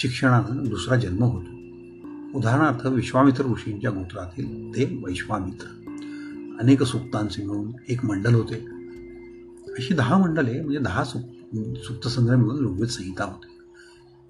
शिक्षणानं 0.01 0.69
दुसरा 0.69 0.95
जन्म 0.95 1.23
होतो. 1.23 2.37
उदाहरणार्थ 2.37 2.87
विश्वामित्र 2.87 3.45
ऋषींच्या 3.45 3.91
गोत्रातील 3.91 4.69
ते 4.69 5.01
वैश्वामित्र. 5.05 5.65
अनेक 6.59 6.83
सुक्तांचे 6.83 7.45
मिळून 7.45 7.71
एक 7.89 8.05
मंडल 8.05 8.33
होते. 8.35 8.55
अशी 9.77 9.93
दहा 9.93 10.17
मंडले 10.17 10.61
म्हणजे 10.61 10.79
दहा 10.79 11.03
सुक्त 11.03 11.77
सुक्तसंग्रह 11.85 12.37
मिळून 12.37 12.65
ऋग्वेद 12.65 12.89
संहिता 12.89 13.23
होते. 13.23 13.47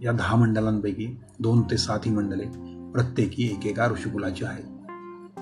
या 0.06 0.12
दहा 0.12 0.36
मंडलांपैकी 0.36 1.18
दोन 1.40 1.62
ते 1.72 1.78
सात 1.78 2.00
ही 2.06 2.12
मंडले 2.12 2.44
प्रत्येकी 2.92 3.44
एकेका 3.44 3.88
ऋषिकुलाची 3.88 4.46
आहेत. 4.46 4.66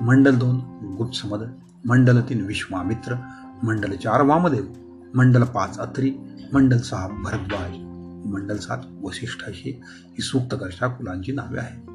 मंडल 0.04 0.36
दोन 0.36 0.56
गुत्समद 0.98 1.40
मंडल 1.86 2.22
तीन 2.22 2.46
विश्वामित्र 2.46 3.16
मंडल 3.63 3.96
चार 3.96 4.22
वामदेव 4.22 4.66
मंडल 5.16 5.44
पाच 5.44 5.80
अत्री 5.80 6.12
मंडल 6.54 6.78
सहा 6.78 7.08
भरद्वाज 7.08 7.90
मंडल 8.25 8.58
सात 8.58 8.78
वशिष्ठ 9.04 9.42
ही 9.48 9.82
ही 9.84 10.22
सूक्तकर्षा 10.22 10.88
कुलांची 10.88 11.32
नावे 11.32 11.60
आहेत. 11.60 11.90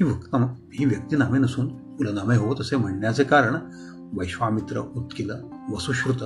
ही 0.00 0.04
भक्त 0.04 0.36
ही 0.74 0.84
व्यक्तिनामे 0.84 1.38
नसून 1.38 1.68
कुलनामे 1.96 2.36
होत 2.36 2.56
असे 2.60 2.76
म्हणण्याचे 2.76 3.24
कारण 3.24 3.54
वैश्वामित्र 4.12 4.78
उत्किल 4.78 5.30
वसुश्रुत 5.72 6.22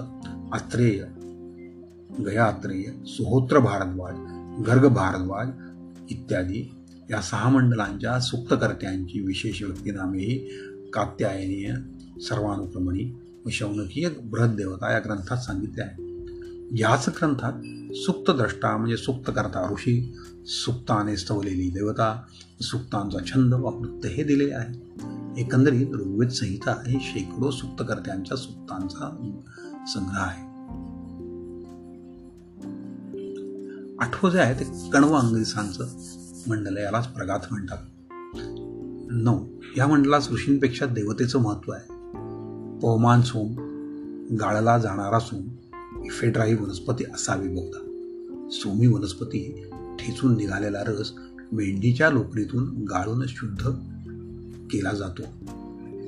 आत्रेय 0.53 1.05
गयात्रेय 2.27 3.07
सुहोत्र 3.07 3.59
भारद्वाज 3.59 4.15
गर्ग 4.63 4.89
भारद्वाज 4.89 5.49
इत्यादी 6.11 6.75
या 7.11 7.21
सहा 7.21 7.49
मंडलांच्या 7.49 8.21
सुक्तकर्त्यांची 8.21 9.21
विशेष 9.21 9.63
व्यक्तिनामेही 9.63 10.39
कात्यायनीय 10.93 11.75
सर्वानुक्रमणी 12.21 13.21
व 13.47 13.49
शौनकीय 13.49 14.09
बृहदेवता 14.23 14.93
या 14.93 14.99
ग्रंथात 14.99 15.37
सांगितले 15.37 15.83
आहे. 15.83 16.05
याच 16.81 17.09
ग्रंथात 17.09 17.53
सुप्तद्रष्टा 17.95 18.77
म्हणजे 18.77 18.97
सुप्तकर्ता 18.97 19.71
ऋषी 19.73 20.17
सुप्ताने 20.47 21.17
स्तवलेली 21.17 21.71
देवता 21.71 22.23
सुक्तांचा 22.61 23.19
छंद 23.27 23.55
व 23.55 23.69
वृत्त 23.71 24.07
हे 24.07 24.23
दिले 24.23 24.55
आहे. 24.55 24.75
एकंदरीत 25.41 25.87
ऋग्वेद 25.87 26.29
संहिता 26.29 26.83
हे 26.87 26.99
शेकडो 27.01 27.51
सुप्तकर्त्यांच्या 27.51 28.37
सुप्तांचा 28.37 29.33
संग्रह 29.87 30.21
आहे. 30.21 30.55
आठवं 34.01 34.31
जे 34.31 34.39
आहे 34.39 34.61
ते 34.61 34.91
कण्व 34.93 35.15
अंग्रेसांचं 35.15 35.87
मंडल 36.51 36.77
यालाच 36.77 37.07
प्रगाथ 37.09 37.39
म्हणतात. 37.51 37.79
नऊ 39.11 39.47
या 39.77 39.87
मंडलास 39.87 40.31
ऋषींपेक्षा 40.31 40.87
देवतेचं 40.87 41.39
महत्त्व 41.39 41.73
आहे. 41.73 41.89
पवमान 42.81 43.23
सोम 43.23 43.53
गाळला 44.37 44.79
जाणारा 44.79 45.19
सोम 45.19 45.49
इफेड्राही 46.05 46.55
वनस्पती 46.55 47.05
असावी 47.05 47.49
बहुधा. 47.49 47.84
सोमी 48.51 48.87
वनस्पती 48.87 49.65
ठेचून 49.99 50.37
निघालेला 50.37 50.85
रस 50.87 51.13
मेंढीच्या 51.53 52.11
लोकरीतून 52.11 52.85
गाळून 52.85 53.27
शुद्ध 53.29 53.71
केला 54.71 54.93
जातो. 54.93 55.23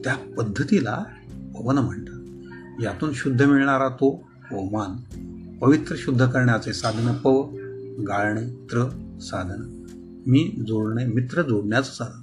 त्या 0.05 0.15
पद्धतीला 0.15 1.05
पवन 1.55 1.79
म्हणतात. 1.79 2.17
यातून 2.83 3.13
शुद्ध 3.15 3.43
मिळणारा 3.43 3.89
तो 3.89 4.29
पवमान 4.51 4.97
पवित्र 5.59 5.95
शुद्ध 5.99 6.27
करण्याचे 6.27 6.73
साधन 6.73 7.15
पव 7.15 7.51
गाळणे 8.09 8.67
त्र 8.71 8.89
साधन. 9.21 9.83
मी 10.27 10.65
जोडणे 10.69 11.07
मित्र 11.07 11.43
जोडण्याचं 11.43 11.93
साधन. 11.93 12.21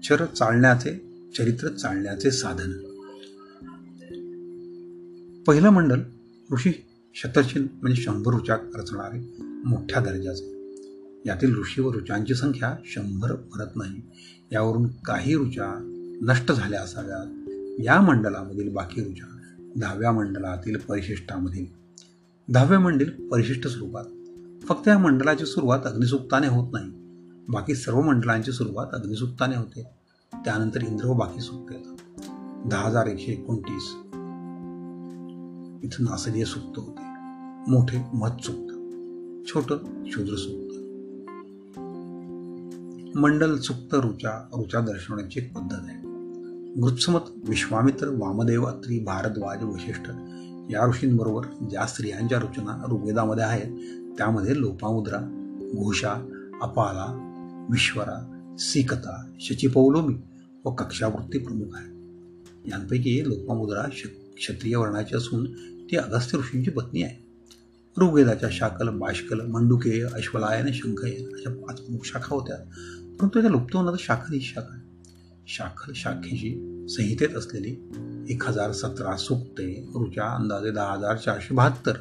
चर 0.00 0.24
चालण्याचे 0.24 0.94
चरित्र 1.38 1.68
चालण्याचे 1.68 2.30
साधन. 2.30 2.72
पहिलं 5.46 5.70
मंडल 5.70 6.00
ऋषी 6.52 6.87
शतशील 7.22 7.68
म्हणजे 7.82 8.02
शंभर 8.02 8.34
ऋचाक 8.34 8.76
रचणारे 8.76 9.36
मोठ्या 9.42 10.02
दर्जाचे. 10.02 10.58
यातील 11.26 11.58
ऋषी 11.58 11.82
व 11.82 11.92
ऋचांची 11.92 12.34
संख्या 12.34 12.76
शंभर 12.84 13.32
भरत 13.32 13.76
नाही. 13.76 14.02
यावरून 14.52 14.88
काही 15.04 15.36
ऋचा 15.36 15.74
नष्ट 16.22 16.52
झाल्या 16.52 16.80
असाव्यात. 16.80 17.26
या 17.84 18.00
मंडलामधील 18.00 18.72
बाकी 18.72 19.00
ऋचा 19.00 19.38
दहाव्या 19.76 20.12
मंडलातील 20.12 20.76
परिशिष्टामधील. 20.76 21.66
दहावे 22.52 22.78
मंडल 22.78 23.28
परिशिष्ट 23.28 23.68
स्वरूपात. 23.68 24.04
फक्त 24.66 24.88
या 24.88 24.98
मंडलाची 24.98 25.46
सुरुवात 25.46 25.80
अग्निसुक्ताने 25.84 26.46
होत 26.46 26.72
नाही. 26.72 26.90
बाकी 27.48 27.74
सर्व 27.74 28.00
मंडलांची 28.00 28.52
सुरुवात 28.52 28.86
अग्निसुक्ताने 28.92 29.56
होते. 29.56 29.90
त्यानंतर 30.34 30.82
इंद्र 30.82 31.06
व 31.06 31.12
बाकी 31.12 31.40
सुक्त 31.40 31.72
येतात. 31.72 31.96
दहा 32.68 32.82
हजार 32.82 33.06
एकशे 33.06 33.32
एकोणतीस. 33.32 33.94
इथं 35.82 36.04
नासदीय 36.04 36.44
सुक्त 36.44 36.78
होते. 36.78 37.07
मोठे 37.68 37.98
मत 38.14 38.44
सुक्त 38.44 38.70
छोट 39.48 39.72
शूद्र 40.06 40.34
सुक्त 40.36 40.78
मंडल 43.18 43.56
सुप्त 43.56 43.94
रुचा 43.94 44.48
रुचा 44.52 44.80
दर्शवण्याची 44.80 45.40
एक 45.40 45.54
पद्धत 45.54 45.78
आहे. 45.82 46.06
मृत्समत 46.80 47.20
विश्वामित्र 47.48 48.08
वामदेव 48.08 48.64
अत्री 48.64 48.98
भारद्वाज 48.98 49.62
वशिष्ठ 49.62 50.10
या 50.70 50.88
ऋषींबरोबर 50.88 51.66
ज्या 51.70 51.86
स्त्रियांच्या 51.86 52.38
रचना 52.38 52.86
ऋग्वेदामध्ये 52.92 53.44
आहेत 53.44 53.72
त्यामध्ये 54.18 54.60
लोपामुद्रा 54.60 55.18
घोषा 55.74 56.12
अपाला 56.62 57.06
विश्वरा 57.70 58.46
सिकता 58.58 59.32
शचिपौलोमी 59.40 60.14
व 60.64 60.70
कक्षावृत्ती 60.70 61.38
प्रमुख 61.38 61.76
आहे 61.76 61.90
यांपैकी 62.70 63.22
लोपामुद्रा 63.26 63.82
क्षत्रिय 64.36 64.76
वर्णाची 64.76 65.16
असून 65.16 65.52
ती 65.90 65.96
अगस्त्य 65.96 66.38
ऋषींची 66.38 66.70
पत्नी 66.70 67.02
आहे. 67.02 67.27
ऋग्वेदाच्या 68.00 68.48
शाकल 68.52 68.88
बाष्कल 68.88 69.40
मंडुकेय 69.40 70.04
अश्वलायन 70.04 70.72
शंखयन 70.72 71.34
अशा 71.34 71.50
पाच 71.50 71.80
प्रमुख 71.80 71.98
शाखा 72.04 72.34
होत्या. 72.34 72.56
परंतु 73.20 73.40
त्या 73.40 73.50
लुप्त 73.50 73.76
होणार 73.76 73.94
शाखल 73.98 74.34
ही 74.34 74.40
शाखा 74.40 74.78
शाखल 75.48 75.92
शाखेची 75.94 76.84
संहितेत 76.88 77.36
असलेली 77.36 77.76
एक 78.30 78.48
हजार 78.48 78.72
सतरा 78.72 79.16
सुक्ते 79.16 79.90
ऋचा 80.00 80.34
अंदाजे 80.34 80.70
दहा 80.70 80.92
हजार 80.92 81.16
चारशे 81.16 81.54
बहात्तर 81.54 81.92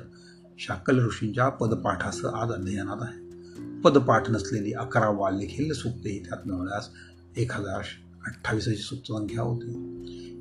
शाकल 0.60 1.06
ऋषींच्या 1.06 1.50
पदपाठासह 1.50 2.28
आज 2.28 2.52
अध्ययनात 2.52 2.98
आहे. 3.02 3.28
पदपाठ 3.82 4.30
नसलेली 4.30 4.74
अकरा 4.74 5.10
वाल्यखिल्य 5.10 5.74
सुक्ते 5.74 6.24
त्यात 6.30 6.48
मिळवल्यास 6.48 6.90
एक 7.38 7.52
हजार 7.52 7.82
अठ्ठावीस 8.26 8.90
सुप्तसंख्या 8.90 9.42
होती. 9.42 9.72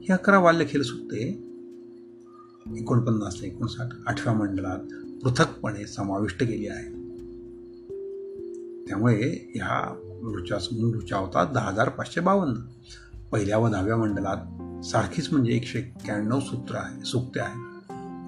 ही 0.01 0.13
अकरा 0.13 0.39
वाल्यखिल 0.39 0.83
सुक्ते 0.83 1.29
एकोणपन्नास 2.77 3.43
ते 3.43 3.47
एकोणसाठ 3.47 3.89
आठव्या 4.07 4.33
मंडळात 4.33 5.06
पृथकपणे 5.23 5.87
समाविष्ट 5.87 6.41
केली 6.41 6.69
आहे. 6.69 7.07
त्यामुळे 8.89 9.53
ह्या 9.55 9.95
ऋचा 10.37 10.59
समूह 10.59 10.95
ऋचा 10.97 11.17
होता 11.17 11.45
दहा 11.45 11.69
हजार 11.69 11.89
पाचशे 11.89 12.21
बावन्न. 12.21 12.55
पहिल्या 13.33 13.59
व 13.59 13.69
दहाव्या 13.69 13.97
मंडलात 13.97 14.37
सारखीच 14.85 15.33
म्हणजे 15.33 15.53
एकशे 15.53 15.79
एक्क्याण्णव 15.79 16.41
सूत्र 16.41 16.75
आहे 16.75 17.05
सुक्ते 17.05 17.41
आहे 17.41 17.67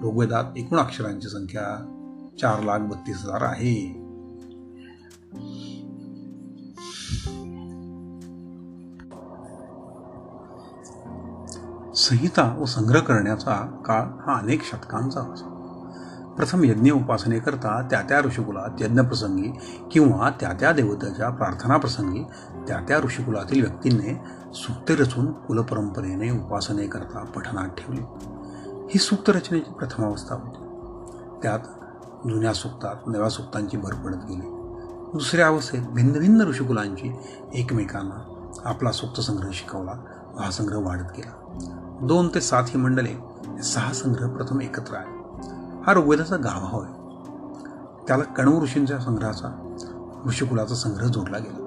ऋग्वेदात 0.03 0.43
एकूण 0.57 0.79
अक्षरांची 0.79 1.29
संख्या 1.29 1.95
चार 2.41 2.63
लाख 2.63 2.79
बत्तीस 2.79 3.17
हजार 3.17 3.41
आहे. 3.41 3.99
संहिता 11.95 12.57
व 12.59 12.65
संग्रह 12.65 12.99
करण्याचा 12.99 13.83
काळ 13.85 14.01
हा 14.01 14.39
अनेक 14.39 14.63
शतकांचा 14.63 15.19
होता 15.19 15.55
प्रथम 16.39 16.63
यज्ञ 16.63 16.91
उपासनेकरता 16.91 17.87
त्या 17.89 18.01
त्या 18.01 18.19
ऋषिकुलात 18.19 18.81
यज्ञप्रसंगी 18.81 19.51
किंवा 19.91 20.29
त्या 20.39 20.53
त्या 20.53 20.71
देवतेच्या 20.71 21.29
प्रार्थनाप्रसंगी 21.29 22.23
त्या 22.67 22.77
त्या 22.87 22.99
ऋषिकुलातील 22.99 23.61
व्यक्तींनी 23.61 24.15
सुक्ते 24.53 24.95
रचून 24.95 25.31
कुलपरंपरेने 25.31 26.31
उपासनेकरता 26.31 27.23
पठणात 27.23 27.67
ठेवली. 27.67 28.01
ही 28.65 28.99
सुक्त 28.99 29.29
रचनेची 29.29 29.73
प्रथम 29.73 30.03
अवस्था 30.03 30.35
होती. 30.35 30.57
त्यात 31.43 31.59
जुन्या 32.29 32.53
सुक्तात 32.53 32.95
नव्या 33.07 33.29
सुक्तांची 33.29 33.77
भर 33.77 33.93
पडत 33.93 34.25
गेली. 34.29 34.47
दुसऱ्या 35.13 35.47
अवस्थेत 35.47 35.81
भिन्न 35.81 36.19
भिन्न 36.19 36.41
ऋषिकुलांची 36.41 37.15
एकमेकांना 37.53 38.49
आपला 38.65 38.91
सुक्त 38.91 39.21
संग्रह 39.21 39.49
शिकवला 39.53 39.93
हा 40.39 40.51
संग्रह 40.51 40.79
वाढत 40.79 41.11
गेला. 41.17 41.57
दोन 42.01 42.27
ते 42.35 42.41
सात 42.41 42.63
ही 42.67 42.79
मंडले 42.79 43.13
सहा 43.63 43.93
संग्रह 43.93 44.27
प्रथम 44.27 44.61
एकत्र 44.61 44.95
आले. 44.95 45.18
हा 45.85 45.93
ऋग्वेदाचा 45.93 46.35
गाभा 46.35 46.67
होय. 46.69 46.87
त्याला 48.07 48.23
कण्व 48.23 48.61
ऋषींच्या 48.63 48.99
संग्रहाचा 48.99 49.75
ऋषिकुलाचा 50.27 50.75
संग्रह 50.75 51.07
जोडला 51.07 51.37
गेला. 51.37 51.65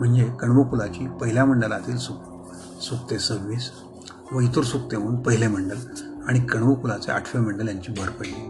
म्हणजे 0.00 0.24
कण्वकुलाची 0.40 1.06
पहिल्या 1.20 1.44
मंडलातील 1.44 1.96
सु 1.96 2.12
सुक्ते 2.80 3.18
सव्वीस 3.18 3.70
व 4.32 4.40
इतर 4.40 4.62
सुक्ते 4.62 4.96
म्हणून 4.96 5.16
पहिले 5.16 5.48
मंडल 5.48 5.76
आणि 6.26 6.40
कण्वकुलाचे 6.40 7.12
आठवे 7.12 7.40
मंडल 7.40 7.68
यांची 7.68 7.92
भर 7.92 8.10
पडली. 8.10 8.48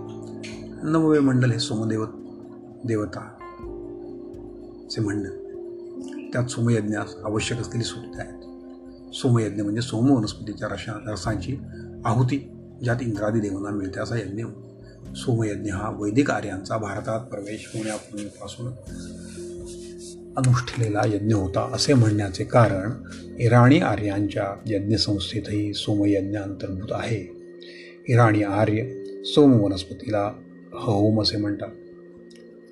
नववे 0.83 1.19
मंडल 1.19 1.51
हे 1.51 1.59
सोमदेव 1.59 2.05
देवता 2.85 3.21
चे 4.91 5.01
मंडल. 5.01 5.31
त्यात 6.33 6.47
सोमयज्ञास 6.47 7.15
आवश्यक 7.25 7.61
असलेली 7.61 7.85
सुक्ते 7.85 8.21
आहेत. 8.21 8.43
सोमयज्ञ 9.15 9.63
म्हणजे 9.63 9.83
सोम 9.83 10.11
वनस्पतीच्या 10.11 10.69
रशा 10.69 10.93
रसांची 11.07 11.57
आहुती 12.05 12.39
ज्यात 12.85 12.97
इंद्रादी 13.01 13.41
देवांना 13.41 13.71
मिळते 13.71 14.01
असा 14.01 14.17
यज्ञ 14.17 14.45
सोमयज्ञ 15.17 15.71
हा 15.71 15.91
वैदिक 15.99 16.31
आर्यांचा 16.31 16.77
भारतात 16.77 17.21
प्रवेश 17.21 17.71
होण्यापूर्वीपासून 17.75 18.67
अनुष्ठिलेला 20.37 21.03
यज्ञ 21.07 21.35
होता 21.35 21.71
असे 21.75 21.95
म्हणण्याचे 21.95 22.45
कारण 22.45 22.91
इराणी 23.39 23.79
आर्यांच्या 23.79 24.63
यज्ञसंस्थेतही 24.67 25.75
सोमयज्ञ 25.75 26.39
अंतर्भूत 26.39 26.89
आहे. 26.91 27.43
इराणी 28.09 28.43
आर्य 28.43 29.05
सोम 29.25 29.53
वनस्पतीला 29.53 30.33
हओम 30.75 31.23
असे 31.23 31.37
म्हणतात. 31.37 31.69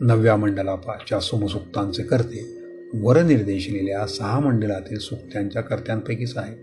नवव्या 0.00 0.36
मंडलापाच्या 0.36 1.20
सोमसुक्तांचे 1.20 2.02
करते 2.02 2.60
वरनिर्देशलेल्या 2.94 4.06
सहा 4.06 4.40
मंडलातील 4.40 4.98
सुक्त्यांच्या 4.98 5.62
कर्त्यांपैकीच 5.62 6.36
आहे 6.36 6.54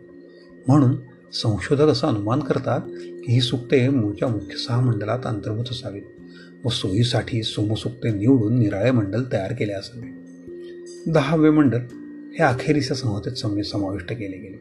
म्हणून 0.68 0.96
संशोधक 1.34 1.82
असं 1.82 2.08
अनुमान 2.08 2.40
करतात 2.40 2.82
की 2.88 3.34
ही 3.34 3.42
सुक्ते 3.42 3.90
मूळच्या 3.90 4.28
मुख्य 4.28 4.58
सहा 4.58 4.82
मंडळात 4.82 5.20
अंतर्भूत 5.26 5.66
असावीत 5.72 6.02
व 6.66 6.70
सोयीसाठी 6.70 7.44
सोमसुक्ते 7.44 8.12
निवडून 8.12 8.60
निराळे 8.60 8.92
मंडल 8.92 9.24
तयार 9.34 9.54
केले 9.54 9.74
असावे. 9.74 10.08
दहावे 11.12 11.50
मंडल 11.50 11.78
हे 12.32 12.44
अखेरीच्या 12.44 12.98
संहतेत 12.98 13.64
समाविष्ट 13.64 14.14
केले 14.14 14.38
गेले. 14.38 14.58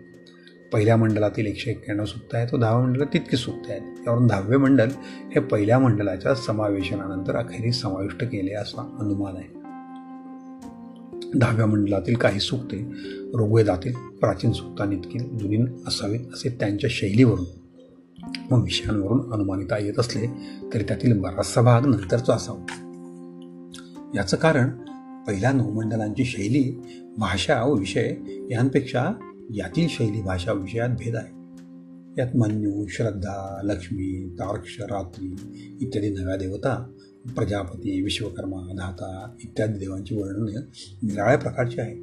पहिल्या 0.72 0.96
मंडळातील 0.96 1.46
एकशे 1.46 1.70
एक्क्याण्णव 1.70 2.04
सुक्त 2.04 2.34
आहेत 2.34 2.54
व 2.54 2.56
दहाव्या 2.56 2.86
मंडळात 2.86 3.06
तितकी 3.14 3.36
सुक्त 3.36 3.70
आहेत. 3.70 3.80
यावरून 3.80 4.26
दहावे 4.26 4.56
मंडल 4.56 4.88
हे 5.34 5.40
पहिल्या 5.40 5.78
मंडळाच्या 5.78 6.34
समावेशनानंतर 6.34 7.36
अखेरीस 7.36 7.80
समाविष्ट 7.80 8.24
केले 8.24 8.54
असा 8.54 8.96
अनुमान 9.00 9.36
आहे. 9.36 9.55
दहाव्या 11.34 11.66
मंडलातील 11.66 12.14
काही 12.14 12.40
सुक्ते 12.40 12.92
ऋग्वेदातील 13.34 13.92
प्राचीन 13.92 14.52
सुक्तांइतकी 14.52 15.18
जुनी 15.18 15.56
असावे 15.86 16.18
असे 16.18 16.48
त्यांच्या 16.48 16.90
शैलीवरून 16.92 17.44
व 18.50 18.62
विषयांवरून 18.62 19.32
अनुमानिता 19.32 19.78
येत 19.78 19.98
असले 19.98 20.26
तरी 20.74 20.82
त्यातील 20.82 21.20
बराचसा 21.20 21.60
भाग 21.60 21.86
नंतरचा 21.86 22.34
असावा. 22.34 22.64
याचं 24.14 24.36
कारण 24.36 24.68
पहिल्या 25.28 25.52
नवमंडलांची 25.52 26.24
शैली 26.24 26.82
भाषा 27.18 27.62
व 27.62 27.74
विषय 27.74 28.16
यांपेक्षा 28.50 29.10
यातील 29.54 29.86
शैली 29.88 30.22
भाषा 30.22 30.52
विषयात 30.52 30.88
भेद 30.88 31.16
आहे. 31.16 31.36
यात 32.18 32.36
मन्यू 32.36 32.86
श्रद्धा 32.86 33.60
लक्ष्मी 33.64 34.28
तार्क्ष 34.28 34.80
रात्री 34.80 35.26
इत्यादी 35.80 36.10
नव्या 36.10 36.36
देवता 36.36 36.92
प्रजापती 37.34 38.02
विश्वकर्मा 38.02 38.74
धाता 38.76 39.36
इत्यादी 39.44 39.78
देवांची 39.78 40.14
वर्णने 40.14 40.58
निराळ्या 41.02 41.38
प्रकारची 41.38 41.80
आहे 41.80 41.94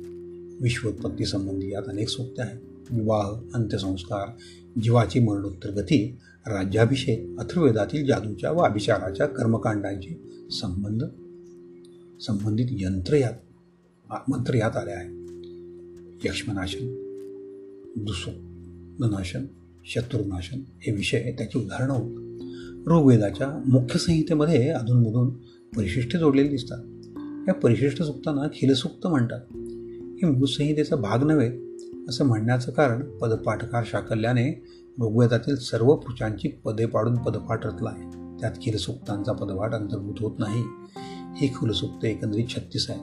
विश्वोत्पत्ती 0.62 1.26
संबंधी 1.26 1.72
यात 1.72 1.84
अनेक 1.88 2.10
सूक्ते 2.10 2.42
आहेत. 2.42 2.60
विवाह 2.92 3.30
अंत्यसंस्कार 3.54 4.28
जीवाची 4.82 5.20
मरणोत्तर 5.20 5.70
गती 5.70 6.18
राज्याभिषेक 6.48 7.40
अथर्वेदातील 7.40 8.08
जादूच्या 8.08 8.52
व 8.52 8.58
अभिचाराच्या 8.58 9.28
कर्मकांडांची 9.28 10.16
संबंध 10.52 11.04
संबंधित 12.22 12.68
यंत्र 12.72 13.14
यात 13.14 14.30
मंत्र 14.30 14.54
यात 14.54 14.78
आले 14.78 14.92
आहे 14.92 15.10
यक्ष्मनाशन 16.26 16.94
दुसो 17.98 18.32
शत्रुनाशन 19.86 20.60
हे 20.82 20.92
विषय 20.92 21.32
त्याची 21.38 21.60
उदाहरणं 21.60 21.94
होत. 21.94 22.23
ऋग्वेदाच्या 22.88 23.64
मुख्य 23.68 24.00
संहितेमध्ये 24.00 24.70
अधूनमधून 24.70 25.30
परिशिष्ट 25.78 26.18
जोडलेली 26.18 26.50
दिसतात. 26.50 26.84
या 27.48 27.54
परिशिष्ट 27.54 28.04
सुक्तांना 28.04 28.42
खिलसुक्त 28.54 29.08
म्हणतात. 29.08 29.40
हे 29.94 30.26
मूळ 30.26 30.46
संहितेचा 30.46 30.96
भाग 30.96 31.24
नव्हे 31.24 31.52
असं 32.10 32.26
म्हणण्याचं 32.26 32.72
कारण 32.72 33.02
पदपाठकार 33.02 33.84
शाकल्याने 33.86 34.64
ऋग्वेदातील 35.02 35.56
सर्व 35.56 35.96
पुरुषांची 35.96 36.48
पदे 36.48 36.86
पाडून 36.86 37.16
पदपाठ 37.16 37.66
रचला 37.66 37.90
आहे. 37.90 38.38
त्यात 38.40 38.52
खिलसुक्तांचा 38.62 39.32
पदपाठ 39.32 39.74
अंतर्भूत 39.74 40.16
होत 40.20 40.32
नाही. 40.40 40.64
ही 41.36 41.48
खिलसुक्त 41.48 42.06
एकंदरीत 42.06 42.46
छत्तीस 42.50 42.90
आहे. 42.90 43.00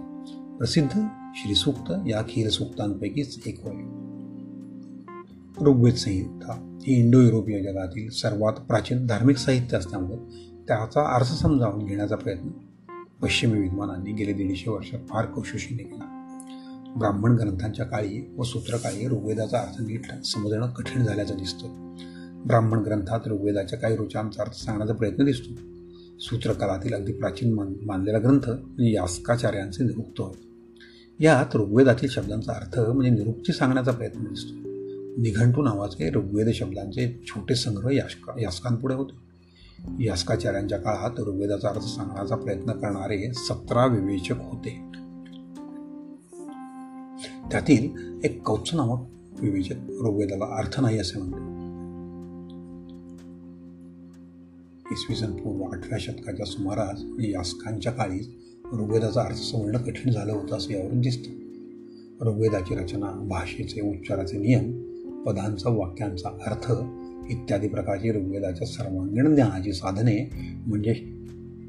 प्रसिद्ध 0.59 1.01
श्रीसूक्त 1.35 1.93
या 2.09 2.23
खिलसुक्तांपैकीच 2.23 3.38
एक 3.47 3.61
होय. 3.62 4.10
ऋग्वेद 5.62 5.94
संहिता 5.94 6.78
ही 6.86 6.94
इंडो 6.94 7.20
युरोपीय 7.20 7.62
जगातील 7.62 8.10
सर्वात 8.10 8.52
प्राचीन 8.52 9.06
धार्मिक 9.06 9.36
साहित्य 9.36 9.76
असल्यामुळे 9.76 10.16
त्याचा 10.68 11.14
अर्थ 11.14 11.26
समजावून 11.26 11.86
घेण्याचा 11.86 12.16
प्रयत्न 12.16 12.48
पश्चिमी 13.22 13.60
विद्वानांनी 13.60 14.12
गेले 14.12 14.32
दीडशे 14.32 14.70
वर्ष 14.70 14.90
फार 15.08 15.26
कौशुशीने 15.26 15.82
केला. 15.82 16.16
ब्राह्मण 16.98 17.32
ग्रंथांच्या 17.32 17.86
काळी 17.86 18.34
व 18.36 18.42
सूत्रकाळी 18.42 19.08
ऋग्वेदाचा 19.08 19.58
अर्थ 19.58 19.82
नीट 19.82 20.24
समजणं 20.24 20.70
कठीण 20.70 21.02
झाल्याचं 21.02 21.34
दिसतं. 21.34 21.94
ब्राह्मण 22.46 22.78
ग्रंथात 22.78 23.20
ऋग्वेदाच्या 23.28 23.78
काही 23.78 23.96
रुचांचा 23.96 24.42
अर्थ 24.42 24.52
सांगण्याचा 24.52 24.94
प्रयत्न 24.94 25.24
दिसतो. 25.24 25.54
सूत्रकालातील 26.20 26.94
अगदी 26.94 27.12
प्राचीन 27.12 27.54
मान 27.54 27.74
मानलेला 27.86 28.18
ग्रंथ 28.18 28.50
म्हणजे 28.50 28.92
यास्काचार्यांचे 28.92 29.84
निरुक्त 29.84 30.20
होय. 30.20 30.40
यात 31.24 31.56
ऋग्वेदातील 31.56 32.08
शब्दांचा 32.08 32.52
अर्थ 32.52 32.80
म्हणजे 32.80 33.10
निरुक्ती 33.10 33.52
सांगण्याचा 33.52 33.92
प्रयत्न 33.92 34.24
दिसतो. 34.24 34.69
निघंटू 35.20 35.62
नावाचे 35.62 36.11
ऋग्वेद 36.11 36.48
शब्दांचे 36.54 37.22
छोटे 37.26 37.54
संग्रह 37.54 37.94
यास्का 37.94 38.40
यास्कांपुढे 38.40 38.94
होते. 38.94 40.04
यास्काचार्यांच्या 40.04 40.78
काळात 40.78 41.20
ऋग्वेदाचा 41.20 41.68
अर्थ 41.68 41.80
सांगण्याचा 41.80 42.37
प्रयत्न 42.37 42.72
करणारे 42.72 43.33
सतरा 43.33 43.87
विवेचक 43.87 44.40
होते. 44.42 44.90
त्यातील 47.52 47.88
एक 48.24 48.42
कौच 48.42 48.70
नामक 48.74 49.06
विवेचक 49.40 49.90
ऋग्वेदाला 49.90 50.44
अर्थ 50.44 50.80
नाही 50.80 50.98
असे 50.98 51.18
म्हणते. 51.18 51.48
इसवी 54.92 55.16
सन 55.16 55.33
पूर्व 55.33 55.64
आठव्या 55.64 55.98
शतकाच्या 56.00 56.46
सुमारास 56.46 57.02
यास्कांच्या 57.20 57.92
काळी 57.92 58.37
ऋग्वेदाचा 58.72 59.22
अर्थ 59.22 59.37
समजणं 59.37 59.78
कठीण 59.78 60.12
झालं 60.12 60.33
होतं 60.33 60.56
असं 60.56 60.72
यावरून 60.72 61.00
दिसतं. 61.00 61.30
ऋग्वेदाची 62.26 62.74
रचना 62.74 63.11
भाषेचे 63.11 63.80
उच्चाराचे 63.80 64.38
नियम 64.38 64.89
पदांचा 65.26 65.70
वाक्यांचा 65.70 66.28
अर्थ 66.28 66.72
इत्यादी 67.30 67.68
प्रकारची 67.68 68.11
ऋग्वेदाच्या 68.11 68.66
सर्वांगीण 68.66 69.35
ज्ञानाची 69.35 69.72
साधने 69.72 70.30
म्हणजे 70.66 70.94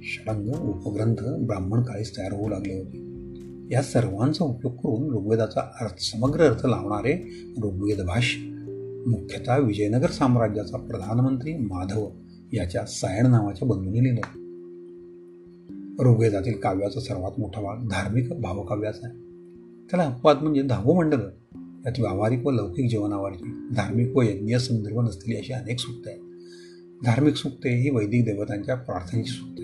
षडंग 0.03 0.47
उपग्रंथ 0.47 1.45
ब्राह्मण 1.45 1.81
काळीस 1.81 2.17
तयार 2.17 2.33
होऊ 2.33 2.49
लागले 2.49 2.73
होते. 2.73 3.11
या 3.73 3.81
सर्वांचा 3.81 4.45
उपयोग 4.45 4.73
करून 4.73 5.15
ऋग्वेदाचा 5.15 5.61
अर्थ 5.81 5.93
समग्र 5.99 6.41
अर्थ 6.41 6.65
लावणारे 6.65 7.13
ऋग्वेद 7.63 8.01
भाष्य 8.01 8.39
मुख्यतः 9.07 9.57
विजयनगर 9.57 10.09
साम्राज्याचा 10.09 10.77
प्रधानमंत्री 10.77 11.53
माधव 11.53 12.09
याच्या 12.53 12.85
सायण 12.85 13.27
नावाच्या 13.27 13.67
बंधूने 13.67 13.99
लिहिलं. 13.99 14.41
ऋग्वेदातील 16.09 16.53
काव्याचा 16.53 16.99
सर्वात 16.99 17.39
मोठा 17.39 17.61
भाग 17.61 17.87
धार्मिक 17.87 18.41
भावकाव्याचा 18.41 19.07
आहे. 19.07 19.17
त्याला 19.91 20.03
अपवाद 20.03 20.37
म्हणजे 20.41 20.61
धावू 20.61 20.93
मंडल. 20.93 21.19
यात 21.85 21.99
व्यावहारिक 21.99 22.45
व 22.45 22.51
लौकिक 22.51 22.89
जीवनावरची 22.89 23.67
धार्मिक 23.75 24.15
व 24.15 24.21
यज्ञ 24.21 24.57
संदर्भ 24.57 24.99
नसलेली 24.99 25.39
अशी 25.39 25.53
अनेक 25.53 25.79
सुक्ते 25.79 26.09
आहेत. 26.09 26.21
धार्मिक 27.05 27.35
सुक्ते 27.35 27.69
ही 27.69 27.89
वैदिक 27.89 28.25
देवतांच्या 28.25 28.75
प्रार्थनेची 28.75 29.31
सुक्ते 29.31 29.63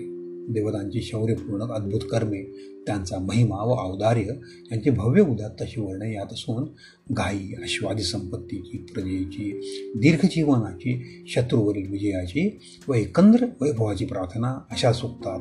देवतांची 0.52 1.02
शौर्यपूर्ण 1.02 1.62
अद्भुत 1.62 2.00
कर्मे 2.10 2.42
त्यांचा 2.86 3.18
महिमा 3.18 3.56
व 3.56 3.92
औदार्य 3.92 4.24
यांची 4.72 4.90
भव्य 4.90 5.22
उदात्त 5.22 5.62
अशी 5.62 5.80
वर्णने 5.80 6.14
यात 6.14 6.32
असून 6.32 6.64
गायी 7.12 7.54
अश्वादी 7.54 8.02
संपत्तीची 8.02 8.78
प्रजेची 8.78 9.60
दीर्घजीवनाची 9.96 11.24
शत्रूवरील 11.28 11.90
विजयाची 11.90 12.58
व 12.88 12.94
एकंदर 12.94 13.46
वैभवाची 13.60 14.04
प्रार्थना 14.04 14.48
अशा 14.70 14.92
सुक्तात 14.92 15.38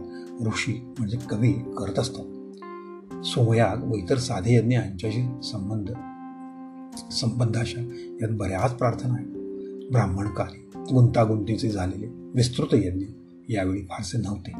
ऋषी 0.47 0.81
म्हणजे 0.97 1.17
कवी 1.29 1.51
करत 1.51 1.99
असतात. 1.99 2.25
सोमयाग 3.25 3.91
व 3.91 3.95
इतर 3.95 4.17
साधे 4.17 4.55
यज्ञ 4.55 4.73
यांच्याशी 4.73 5.21
संबंध 5.43 5.91
संबंधाशा 7.11 7.81
यात 8.21 8.29
बऱ्याच 8.31 8.73
प्रार्थना 8.73 9.13
आहेत. 9.13 9.27
ब्राह्मणकाली 9.91 10.63
गुंतागुंतीचे 10.93 11.69
झालेले 11.69 12.07
विस्तृत 12.07 12.67
यज्ञ 12.73 13.05
यावेळी 13.49 13.81
फारसे 13.81 14.17
नव्हते. 14.17 14.51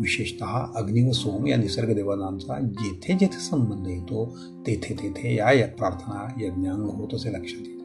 विशेषत 0.00 0.44
अग्नि 0.74 1.08
व 1.08 1.12
सोम 1.12 1.46
या 1.46 1.56
निसर्ग 1.56 1.94
देवतांचा 1.94 2.60
जेथे 2.60 3.14
जेथे 3.14 3.38
संबंध 3.38 3.88
येतो 3.88 4.38
तेथे 4.66 4.94
तेथे 4.94 5.36
या 5.36 5.66
प्रार्थना 5.66 6.46
यज्ञांग 6.46 6.82
होत 6.82 7.14
असे 7.14 7.28
लक्षात 7.28 7.68
येते. 7.68 7.78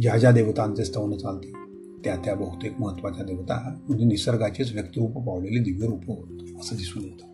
ज्या 0.00 0.16
ज्या 0.16 0.30
देवतांचे 0.30 0.84
स्तवन 0.84 1.16
चालते 1.16 1.52
त्या 2.04 2.16
त्या 2.16 2.34
बहुतेक 2.34 2.80
महत्त्वाच्या 2.80 3.24
देवता 3.24 3.76
म्हणजे 3.88 4.04
निसर्गाचेच 4.04 4.72
व्यक्तिरूप 4.72 5.10
पावलेले 5.10 5.58
दिव्य 5.58 5.86
रूप 5.86 6.06
होत 6.06 6.38
असं 6.60 6.76
दिसून 6.76 7.02
येतं. 7.02 7.26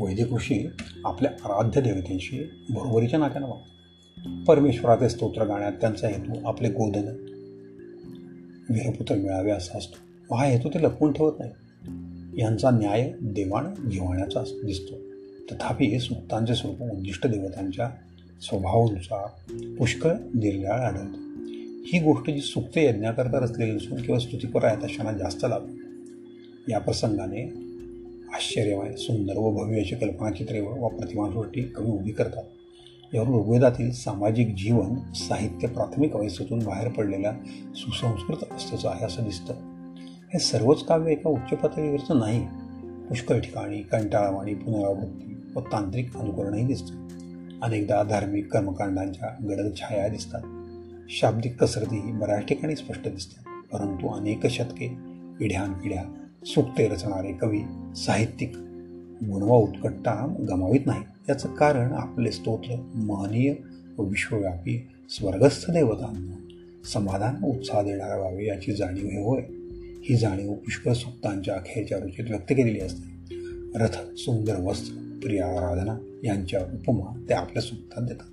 वैदिक 0.00 0.32
ऋषी 0.32 0.68
आपल्या 1.04 1.30
आराध्य 1.44 1.80
देवतेशी 1.80 2.50
बरोबरीच्या 2.70 3.18
नात्यानं 3.18 3.46
वागतात. 3.46 4.44
परमेश्वराचे 4.46 5.08
स्तोत्र 5.08 5.44
गाण्यात 5.44 5.72
त्यांचा 5.72 6.08
हेतू 6.08 6.48
आपले 6.48 6.68
गोदन 6.68 7.08
वीरपुत्र 8.70 9.14
मिळावे 9.14 9.50
असा 9.50 9.78
असतो. 9.78 10.36
हा 10.36 10.44
हेतू 10.44 10.68
ते 10.68 10.82
लपवून 10.82 11.12
ठेवत 11.12 11.32
नाही. 11.38 11.50
यांचा 12.40 12.70
न्याय 12.70 13.12
देवाण 13.20 13.74
घेवाण्याचा 13.88 14.42
दिसतो. 14.64 14.94
तथापि 15.52 16.00
सुक्तांचे 16.00 16.54
स्वरूप 16.54 16.82
उद्दिष्ट 16.82 17.26
देवतांच्या 17.26 17.90
स्वभावानुसार 18.42 19.26
पुष्कळ 19.78 20.12
निर्याळ 20.12 20.78
आढळते. 20.78 21.28
ही 21.86 22.00
गोष्ट 22.04 22.30
जी 22.30 22.40
सुक्ते 22.40 22.84
यज्ञाकरता 22.84 23.38
रचलेली 23.38 23.72
नसून 23.72 24.02
किंवा 24.02 24.18
स्तुतीपर 24.18 24.64
आहेत 24.64 24.84
अशांना 24.84 25.12
जास्त 25.12 25.46
लाभ 25.48 25.66
या 26.68 26.78
प्रसंगाने 26.78 27.67
आश्चर्यमय 28.34 28.92
सुंदर 28.92 29.32
व 29.36 29.50
भव्य 29.50 29.80
अशी 29.80 29.94
कल्पनाचित्रे 29.96 30.60
व 30.60 30.88
प्रतिमांसृष्टी 30.88 31.62
कवी 31.62 31.90
उभी 31.90 32.10
करतात. 32.10 32.44
यावर 33.14 33.28
ऋग्वेदातील 33.28 33.92
सामाजिक 33.92 34.54
जीवन 34.54 35.12
साहित्य 35.14 35.68
प्राथमिक 35.68 36.12
अवस्थेतून 36.12 36.58
बाहेर 36.58 36.88
पडलेल्या 36.88 37.32
सुसंस्कृत 37.74 38.36
अवस्थेचं 38.50 38.88
आहे 38.88 39.04
असं 39.04 39.24
दिसतं. 39.24 39.54
हे 40.34 40.38
सर्वच 40.38 40.84
काव्य 40.84 41.12
एका 41.12 41.30
उच्च 41.30 41.56
पातळीवरचं 41.58 42.18
नाही 42.18 42.46
पुष्कळ 43.08 43.40
ठिकाणी 43.40 43.82
कंटाळावाणी 43.82 44.54
पुनरावृत्ती 44.54 45.36
व 45.56 45.60
तांत्रिक 45.60 46.16
अनुकरणही 46.16 46.66
दिसतं. 46.66 46.94
अनेकदा 47.62 48.02
धार्मिक 48.02 48.52
कर्मकांडांच्या 48.52 49.44
गडद 49.48 49.76
छाया 49.76 50.08
दिसतात. 50.08 50.42
शाब्दिक 51.10 51.56
कसरती 51.56 52.12
बऱ्याच 52.12 52.44
ठिकाणी 52.44 52.76
स्पष्ट 52.76 53.08
दिसतात 53.08 53.44
परंतु 53.72 54.08
अनेक 54.08 54.46
शतके 54.46 54.88
पिढ्यानपिढ्या 55.40 56.04
सुक्ते 56.44 56.88
रचणारे 56.88 57.32
कवी 57.32 57.60
साहित्यिक 57.96 58.52
गुणवा 59.30 59.56
उत्कटता 59.56 60.46
गमावित 60.48 60.80
नाही. 60.86 61.00
याचं 61.28 61.54
कारण 61.54 61.92
आपले 61.92 62.32
स्तोत्र 62.32 62.90
महनीय 62.94 63.54
व 63.98 64.02
विश्वव्यापी 64.02 64.88
स्वर्गस्थ 65.10 65.70
देवतांना 65.70 66.48
समाधान 66.88 67.44
उत्साह 67.44 67.82
देणारा 67.82 68.16
व्हावे 68.16 68.46
याची 68.46 68.72
जाणीव 68.72 69.06
हे 69.06 69.22
होय. 69.22 69.42
ही 70.04 70.16
जाणीव 70.16 70.52
पुष्कळ 70.52 70.92
सुक्तांच्या 70.92 71.54
अखेरच्या 71.54 71.98
रुचीत 71.98 72.24
व्यक्त 72.28 72.50
केलेली 72.50 72.80
असते. 72.80 73.34
रथ 73.74 74.16
सुंदर 74.16 74.54
वस्त्र 74.60 75.18
प्रिया 75.22 75.46
आराधना 75.46 75.98
यांच्या 76.24 76.60
उपमा 76.60 77.24
ते 77.28 77.34
आपल्या 77.34 77.62
सुक्तात 77.62 78.02
देतात. 78.02 78.26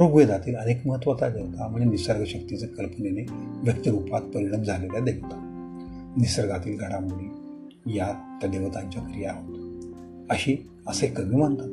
ऋग्वेदातील 0.00 0.56
अनेक 0.56 0.86
महत्त्वाचा 0.86 1.28
देवता 1.28 1.68
म्हणजे 1.68 1.90
निसर्गशक्तीचे 1.90 2.66
कल्पनेने 2.66 3.26
व्यक्तिरूपात 3.62 4.20
परिणत 4.20 4.64
झालेल्या 4.64 5.00
देवता. 5.00 5.50
निसर्गातील 6.16 6.78
घडामोडी 6.78 7.26
या 7.98 8.06
तदेवतांच्या 8.06 8.60
देवतांच्या 8.60 9.02
क्रिया 9.02 9.32
होत 9.32 9.94
अशी 10.30 10.70
असे 10.86 11.06
कवी 11.06 11.36
मानतात 11.36 11.68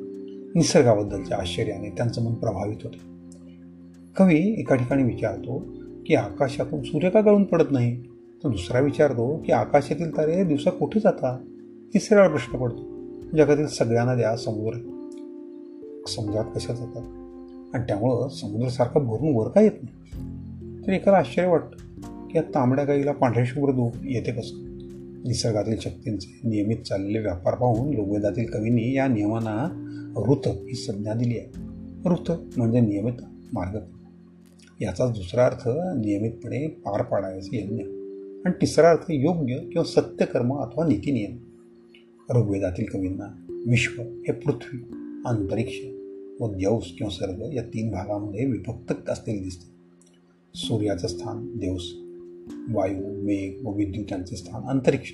निसर्गाबद्दलच्या 0.55 1.37
आश्चर्याने 1.37 1.89
त्यांचं 1.89 2.23
मन 2.23 2.33
प्रभावित 2.33 2.77
होते. 2.83 2.97
कवी 4.17 4.59
एका 4.59 4.75
ठिकाणी 4.75 5.03
विचारतो 5.03 5.65
की 6.05 6.15
आकाशातून 6.15 6.83
सूर्य 6.83 7.09
का 7.09 7.21
गळून 7.21 7.43
पडत 7.43 7.71
नाही? 7.71 8.01
तर 8.43 8.49
दुसरा 8.49 8.79
विचारतो 8.79 9.37
की 9.45 9.51
आकाशातील 9.51 10.17
तारे 10.17 10.43
दिवसा 10.43 10.69
कुठे 10.69 10.99
जातात? 10.99 11.39
तिसरा 11.93 12.27
प्रश्न 12.27 12.57
पडतो. 12.57 12.83
जगातील 13.37 13.67
सगळ्यांना 13.67 14.15
द्या 14.15 14.37
समुद्र. 14.37 14.77
समुद्रात 16.07 16.45
कशा 16.55 16.73
जातात? 16.73 17.03
आणि 17.75 17.83
त्यामुळं 17.87 18.29
समुद्रासारखं 18.29 19.07
भरून 19.07 19.35
वर 19.35 19.47
का 19.47 19.61
येत 19.61 19.71
नाही? 19.83 20.21
तर 20.87 20.93
एकाला 20.93 21.17
आश्चर्य 21.17 21.47
वाटतं. 21.47 21.90
की 22.31 22.37
या 22.37 22.43
तांबड्या 22.43 22.85
गाईला 22.85 23.11
पांढऱ्याशुभ्र 23.11 23.71
दूध 23.71 23.91
येते 24.03 24.31
कसं? 24.31 24.71
निसर्गातील 25.27 25.77
शक्तींचे 25.79 26.39
नियमित 26.43 26.77
चाललेले 26.77 27.19
व्यापार 27.19 27.55
पाहून 27.55 27.97
ऋग्वेदातील 27.97 28.45
कवींनी 28.45 28.95
या 28.95 29.07
नियमांना 29.07 29.87
ऋत 30.29 30.47
ही 30.47 30.73
संज्ञा 30.73 31.13
दिली 31.13 31.37
आहे. 31.37 31.47
ऋत 32.09 32.31
म्हणजे 32.57 32.79
नियमित 32.79 33.13
मार्ग. 33.53 33.79
याचा 34.81 35.07
दुसरा 35.07 35.45
अर्थ 35.45 35.69
नियमितपणे 36.05 36.67
पार 36.67 37.01
पाडायचे 37.01 37.57
यज्ञ. 37.57 37.83
आणि 38.45 38.51
तिसरा 38.61 38.89
अर्थ 38.89 39.05
योग्य 39.09 39.57
किंवा 39.57 39.83
सत्यकर्म 39.83 40.53
अथवा 40.53 40.87
नीतिनियम 40.87 41.37
ऋग्वेदातील 42.37 42.85
कवींना 42.85 43.45
विश्व 43.67 44.01
हे 44.01 44.31
पृथ्वी 44.31 44.79
अंतरिक्ष 45.25 45.75
व 46.41 46.53
द्यौस 46.53 46.91
किंवा 46.97 47.09
सर्ग 47.09 47.53
या 47.53 47.63
तीन 47.63 47.91
भागामध्ये 47.91 48.45
विभक्त 48.45 49.09
असलेले 49.09 49.39
दिसते. 49.39 49.71
सूर्याचं 50.55 51.07
स्थान 51.07 51.57
देवस 51.57 51.93
वायू, 52.73 53.25
मेघ 53.25 53.65
व 53.65 53.71
विद्युत 53.71 54.23
स्थान. 54.23 54.63
अंतरिक्ष. 54.63 55.11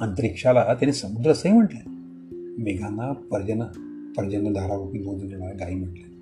अंतरिक्षाला 0.00 0.64
त्याने 0.64 0.92
समुद्र 0.92 1.30
असंही 1.30 1.54
म्हटलं 1.54 1.90
मेघांना 2.62 3.12
पर्जन 3.12 3.62
पर्जन्यधारारूपी 4.16 4.98
दूध 4.98 5.20
देणाऱ्या 5.20 5.66
गाई 5.66 5.74
म्हटले 5.74 6.12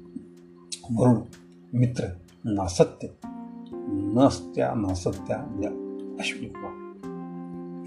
वरुण, 0.94 1.14
मित्र, 1.72 2.04
नासत्य. 2.44 3.08
नसत्या, 3.92 4.74
नासत्या 4.74 5.36
या 5.36 5.70
अश्विनी 6.20 6.46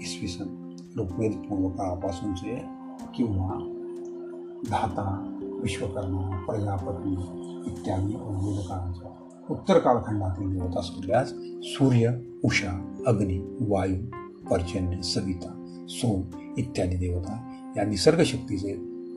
इसवी 0.04 0.28
सन 0.28 0.76
ऋग्वेद 0.98 1.32
पूर्वकाळापासूनचे 1.32 2.62
किंवा 3.16 3.70
धाता, 4.68 5.38
विश्वकर्मा, 5.62 6.44
प्रजापती 6.46 7.12
इत्यादी 7.72 8.14
उद्वेद 8.14 8.66
काळाचा 8.68 9.23
उत्तर 9.50 9.78
कालखंडातील 9.78 10.52
देवता 10.52 10.80
सोडल्यास 10.80 11.32
सूर्य 11.62 12.10
उषा 12.44 13.02
अग्नी 13.06 13.56
वायू 13.60 13.96
पर्जन्य 14.50 15.02
सविता 15.02 15.84
सोम 15.88 16.22
इत्यादी 16.58 16.96
देवता 16.96 17.34
या 17.76 17.84
निसर्गशक्तीचे 17.84 18.72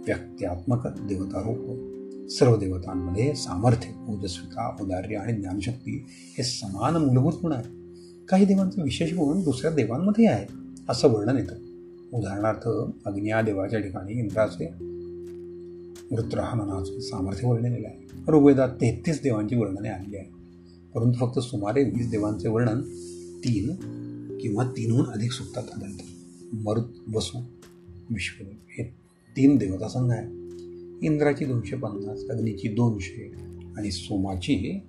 व्यक्त्यात्मक 0.06 0.88
देवता 0.88 1.40
रूप 1.40 2.30
सर्व 2.30 2.58
देवतांमध्ये 2.58 3.36
सामर्थ्य 3.36 3.90
ओजस्विता 4.08 4.76
औदार्य 4.82 5.16
आणि 5.16 5.34
ज्ञानशक्ती 5.34 6.06
हे 6.10 6.44
समान 6.44 6.96
मूलभूत 6.96 7.34
गुण 7.34 7.52
आहे 7.52 7.64
काही 8.30 8.46
देवांचे 8.46 8.82
विशेष 8.82 9.14
गुण 9.14 9.44
दुसऱ्या 9.44 9.72
देवांमध्ये 9.72 10.28
आहे 10.28 10.46
असं 10.90 11.08
वर्णन 11.08 11.38
येतं. 11.38 11.56
उदाहरणार्थ 12.18 12.70
अग्निया 13.06 13.42
देवाच्या 13.42 13.80
ठिकाणी 13.80 14.14
इंद्राचे 14.14 14.66
वृत्रहमनाचे 16.12 17.02
सामर्थ्य 17.02 17.48
वर्णलेलं 17.48 17.88
आहे. 17.88 18.07
ऋग्वेदात 18.30 18.70
तेहतीस 18.70 19.22
देवांची 19.24 19.56
वर्णने 19.56 19.90
आणली 19.90 20.18
आहे 20.18 20.30
परंतु 20.96 21.18
फक्त 21.20 21.40
सुमारे 21.40 21.84
वीस 21.84 22.10
देवांचे 22.10 22.50
वर्णन 22.50 22.82
तीन 23.40 23.76
किंवा 24.38 24.64
तीनहून 24.64 25.06
अधिक 25.06 25.32
सुक्तात 25.32 25.64
आढळतं 25.76 26.04
मरुत 26.64 27.16
वसू 27.16 27.40
विश्वदेव 28.10 28.54
हे 28.70 28.84
तीन 29.38 29.58
देवता 29.58 29.88
संघ 29.88 30.12
आहे 30.12 30.26
इंद्राची 31.06 31.46
दोनशे 31.46 31.76
पन्नास 31.76 32.20
अग्नीची 32.30 32.68
दोनशे 32.68 33.32
आणि 33.78 33.92
सोमाची 33.92 34.80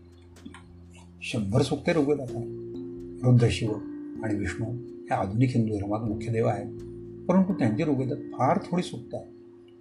शंभर 1.23 1.63
सुक्ते 1.63 1.93
ऋग्वेदात 1.93 2.27
आहे 2.35 2.45
रुद्रशिव 3.23 3.73
आणि 4.23 4.35
विष्णू 4.35 4.67
हे 4.77 5.15
आधुनिक 5.15 5.49
हिंदू 5.51 5.75
धर्मात 5.75 6.01
मुख्य 6.01 6.33
देव 6.33 6.47
आहेत. 6.47 6.67
परंतु 7.27 7.53
त्यांची 7.53 7.83
ऋग्वेदात 7.83 8.17
फार 8.17 8.59
थोडी 8.59 8.83
सुक्त 8.83 9.15
आहे 9.15 9.39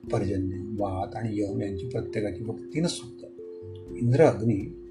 पर्जन्य 0.10 0.58
वात 0.80 1.16
आणि 1.16 1.42
यम 1.42 1.62
यांची 1.62 1.90
प्रत्येकाची 1.90 2.44
फक्त 2.44 2.64
तीनच 2.74 2.92
सुक्त 2.92 3.17
इंद्र 4.02 4.24
अग्नी 4.24 4.84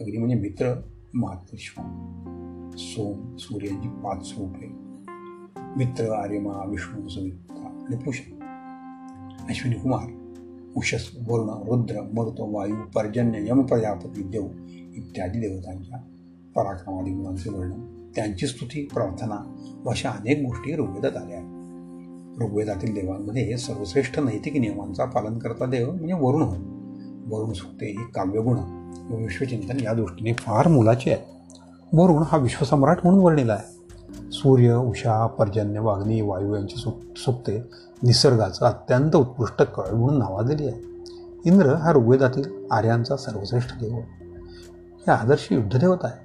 अग्नी 0.00 0.18
म्हणजे 0.18 0.36
मित्र 0.36 0.80
मातृश्व 1.14 1.82
सोम 2.76 3.36
सूर्यांची 3.36 3.88
पाच 3.88 4.26
स्वरूपे 4.26 4.66
मित्र 5.76 6.12
आर्यमा 6.12 6.68
विष्णू 6.68 7.08
सविता 7.08 7.84
आणि 7.86 7.96
पुषण 7.96 8.42
अश्विनी 9.48 9.76
कुमार 9.76 10.24
उषस 10.76 11.10
वरुण 11.28 11.48
रुद्र 11.48 12.00
मृत 12.00 12.34
वायू 12.38 12.74
पर्जन्य 12.94 13.38
यम 13.48 13.62
प्रजापती 13.62 14.22
देव 14.22 14.46
इत्यादी 14.94 15.40
देवतांच्या 15.40 15.98
पराक्रमादी 16.56 17.10
गुणांचे 17.10 17.50
वर्णन. 17.50 18.10
त्यांची 18.14 18.46
स्तुती 18.46 18.86
प्रार्थना 18.86 19.56
व 19.84 19.90
अशा 19.90 20.10
अनेक 20.10 20.38
गोष्टी 20.38 20.76
ऋग्वेदात 20.76 21.16
आल्या 21.16 21.38
आहेत. 21.38 22.42
ऋग्वेदातील 22.42 22.94
देवांमध्ये 22.94 23.56
सर्वश्रेष्ठ 23.56 24.20
नैतिक 24.20 24.56
नियमांचा 24.56 25.04
पालन 25.04 25.38
करता 25.38 25.66
देव 25.66 25.90
म्हणजे 25.90 26.14
वरुण 26.14 26.42
होय. 26.42 26.73
वरुण 27.28 27.52
सुक्ते 27.52 27.86
ही 27.86 28.04
काव्यगुण 28.14 28.56
व 29.10 29.16
विश्वचिंतन 29.16 29.80
या 29.82 29.92
दृष्टीने 29.92 30.32
फार 30.32 30.68
मुलाचे 30.68 31.12
आहे. 31.12 31.22
वरुण 31.92 32.22
हा 32.26 32.38
विश्वसम्राट 32.38 32.98
म्हणून 33.04 33.24
वर्णिला 33.24 33.52
आहे. 33.52 33.74
सूर्य 34.32 34.74
उषा 34.74 35.26
पर्जन्य 35.26 35.80
वाग्नी 35.80 36.20
वायू 36.20 36.54
यांची 36.54 36.76
सु 36.76 36.90
सुक्ते 37.16 37.58
निसर्गाचं 38.02 38.66
अत्यंत 38.66 39.16
उत्कृष्ट 39.16 39.62
कळ 39.62 39.90
म्हणून 39.90 40.18
नावाजलेली 40.18 40.68
आहे. 40.68 40.80
इंद्र 41.44 41.74
हा 41.74 41.92
ऋग्वेदातील 41.92 42.44
आर्यांचा 42.70 43.16
सर्वश्रेष्ठ 43.16 43.78
देव 43.80 43.94
हे 43.96 45.10
आदर्श 45.10 45.48
युद्धदेवता 45.50 46.06
आहे. 46.06 46.24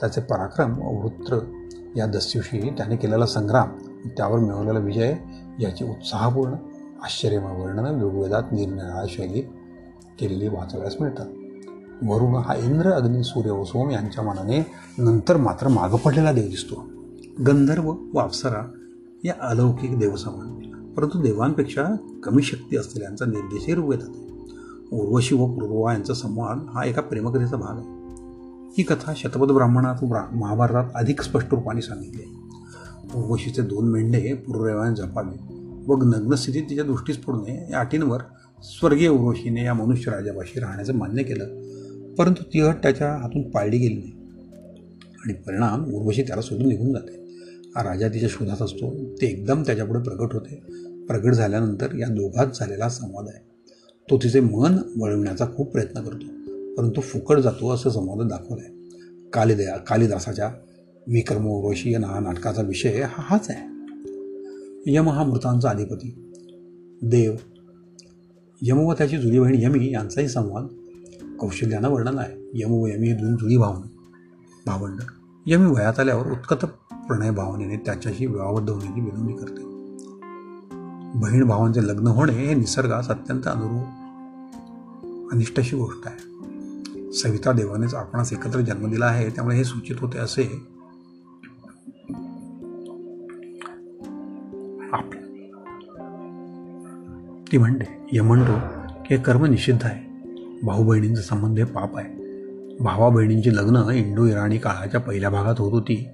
त्याचे 0.00 0.20
पराक्रम 0.20 0.78
व 0.78 1.02
वृत्र 1.02 1.38
या 1.96 2.06
दस्युशी 2.06 2.70
त्याने 2.70 2.96
केलेला 2.96 3.26
संग्राम 3.26 3.68
त्यावर 4.16 4.38
मिळवलेला 4.38 4.78
विजय 4.78 5.14
याची 5.60 5.84
उत्साहपूर्ण 5.84 6.52
आश्चर्यमय 7.04 7.64
वर्णन 7.64 8.02
ऋग्वेदात 8.02 8.42
निरनिराळ्या 8.52 9.04
शैलीत 9.08 9.44
केलेले 10.20 10.48
वाचवण्यास 10.48 10.96
मिळतात. 11.00 11.26
वरुण 12.02 12.34
हा 12.34 12.54
इंद्र 12.54 12.90
अग्नी 12.90 13.22
सूर्य 13.22 13.50
व 13.50 13.64
सोम 13.64 13.90
यांच्या 13.90 14.24
मनाने 14.24 14.66
नंतर 14.98 15.36
मात्र 15.36 15.68
मागं 15.68 15.96
पडलेला 15.96 16.32
देव 16.32 16.44
दिसतो. 16.44 16.84
गंधर्व 17.46 17.94
व 18.14 18.18
अप्सरा 18.18 18.62
या 19.24 19.34
अलौकिक 19.40 19.98
देवसमान 19.98 20.58
परंतु 20.94 21.22
देवांपेक्षा 21.22 21.84
कमी 22.22 22.42
शक्ती 22.42 22.76
असलेल्यांचा 22.76 23.24
निर्देशही 23.24 23.74
रूप 23.74 23.92
येतात 23.92 24.08
उर्वशी 24.92 25.34
व 25.34 25.46
पूर्वा 25.46 25.92
यांचा 25.92 26.14
संवाद 26.14 26.66
हा 26.68 26.84
एका 26.84 27.00
प्रेमकथेचा 27.00 27.56
भाग 27.56 27.76
आहे. 27.76 27.86
ही 28.78 28.82
कथा 28.82 29.12
शतपथ 29.16 29.46
ब्राह्मणात 29.46 30.04
ब्रा 30.04 30.22
महाभारतात 30.32 30.84
अधिक 30.94 31.22
स्पष्ट 31.22 31.48
रूपाने 31.50 31.80
सांगितली 31.80 32.22
आहे. 32.22 32.38
उर्वशीचे 33.20 33.62
दोन 33.62 33.88
मेंढे 33.88 34.34
पूर्वरेवाने 34.34 34.94
जपावे 34.96 35.36
व 35.86 35.96
नग्नस्थितीत 35.96 36.62
तिच्या 36.70 36.84
दृष्टीस 36.84 37.16
पडू 37.16 37.36
नये 37.36 37.68
या 37.70 37.80
अटींवर 37.80 38.18
स्वर्गीय 38.62 39.08
उर्वशीने 39.08 39.64
या 39.64 39.74
मनुष्य 39.74 40.10
राजापाशी 40.10 40.60
राहण्याचं 40.60 40.94
मान्य 40.94 41.22
केलं. 41.22 41.44
परंतु 42.14 42.42
ती 42.42 42.60
अट 42.60 42.74
त्याच्या 42.74 43.12
हातून 43.12 43.50
पाळली 43.50 43.78
गेली 43.78 43.94
नाही. 43.94 44.12
आणि 45.24 45.32
परिणाम 45.32 45.94
उर्वशी 45.94 46.22
त्याला 46.22 46.42
सोडून 46.42 46.68
निघून 46.68 46.92
जाते. 46.92 47.18
राजा 47.76 48.08
तिच्या 48.08 48.28
शोधात 48.32 48.62
असतो. 48.62 49.04
ते 49.20 49.26
एकदम 49.26 49.62
त्याच्यापुढे 49.62 50.00
प्रगट 50.00 50.32
होते. 50.32 50.62
प्रगट 51.06 51.32
झाल्यानंतर 51.32 51.94
या 51.94 52.08
दोघात 52.08 52.46
झालेला 52.54 52.88
संवाद 52.88 53.28
आहे. 53.28 53.44
तो 54.10 54.16
तिचे 54.16 54.40
मन 54.40 54.78
वळवण्याचा 55.00 55.46
खूप 55.56 55.72
प्रयत्न 55.72 56.02
करतो. 56.02 56.26
परंतु 56.74 57.00
फुकट 57.00 57.38
जातो 57.38 57.70
असं 57.70 57.90
संवाद 57.90 58.28
दाखवलं 58.28 58.62
आहे. 58.62 58.74
कालिदया 59.32 59.76
कालिदासाच्या 59.76 60.52
विक्रम 61.06 61.46
उर्वशी 61.46 61.92
या 61.92 61.98
नाटकाचा 61.98 62.62
विषय 62.62 63.00
हा 63.00 63.22
हाच 63.24 63.50
आहे. 63.50 63.68
यम 64.86 65.08
हा 65.08 65.24
मृतांचा 65.24 65.68
अधिपती. 65.68 66.32
देव 67.02 67.32
यम 68.62 68.78
व 68.78 68.92
त्याची 68.92 69.18
जुळी 69.18 69.40
बहीण 69.40 69.62
यमी 69.62 69.92
यांचाही 69.92 70.28
संवाद 70.28 70.66
कौशल्यानं 71.38 71.88
वर्णन 71.88 72.18
आहे. 72.18 72.50
यम 72.54 72.70
व 72.70 72.86
यमी 72.86 73.12
दोन 73.12 73.36
जुळी 73.36 73.56
भावना 73.56 73.86
भावंड. 74.66 75.00
यमी 75.46 75.66
वयात 75.66 76.00
आल्यावर 76.00 76.26
उत्कट 76.26 76.64
प्रणय 76.92 77.30
भावनेने 77.30 77.76
त्याच्याशी 77.76 78.26
विवाहबद्ध 78.26 78.70
होण्याची 78.70 79.00
विनंती 79.00 79.32
करते. 79.32 79.62
बहीण 81.18 81.44
भावांचे 81.44 81.86
लग्न 81.86 82.06
होणे 82.06 82.32
हे 82.32 82.54
निसर्गास 82.54 83.08
अत्यंत 83.08 83.42
अनुरूप 83.46 83.86
अनिष्टाशी 85.32 85.76
गोष्ट 85.76 86.08
आहे. 86.08 86.28
सविता 87.12 87.52
देवानेच 87.52 87.94
आपणास 87.94 88.32
एकत्र 88.32 88.60
जन्म 88.60 88.90
दिला 88.90 89.06
आहे 89.06 89.30
त्यामुळे 89.30 89.56
हे 89.56 89.64
सूचित 89.64 89.96
होते 90.00 90.18
असे 90.18 90.78
ती 97.52 97.58
म्हणते 97.58 98.08
यमंडो 98.12 98.52
हे 99.10 99.16
कर्म 99.16 99.44
निषिद्ध 99.44 99.84
आहे. 99.84 100.08
भाऊ 100.62 100.84
बहिणींचा 100.84 101.22
संबंध 101.22 101.58
हे 101.58 101.64
पाप 101.64 101.96
आहे. 101.96 102.18
भावा 102.76 103.08
बहिणींची 103.08 103.56
लग्न 103.56 103.90
इंडो 103.94 104.26
इराणी 104.26 104.58
काळाच्या 104.58 105.00
पहिल्या 105.00 105.30
भागात 105.30 105.54
होत 105.58 105.72
होती. 105.72 106.08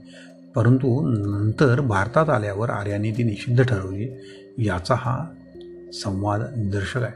परंतु 0.54 1.08
नंतर 1.08 1.80
भारतात 1.80 2.30
आल्यावर 2.30 2.70
आर्यांनी 2.70 3.10
ती 3.10 3.22
निषिद्ध 3.22 3.62
ठरवली. 3.62 4.08
याचा 4.58 4.94
हा 4.98 5.26
संवाद 5.92 6.40
निदर्शक 6.40 6.96
आहे. 6.96 7.12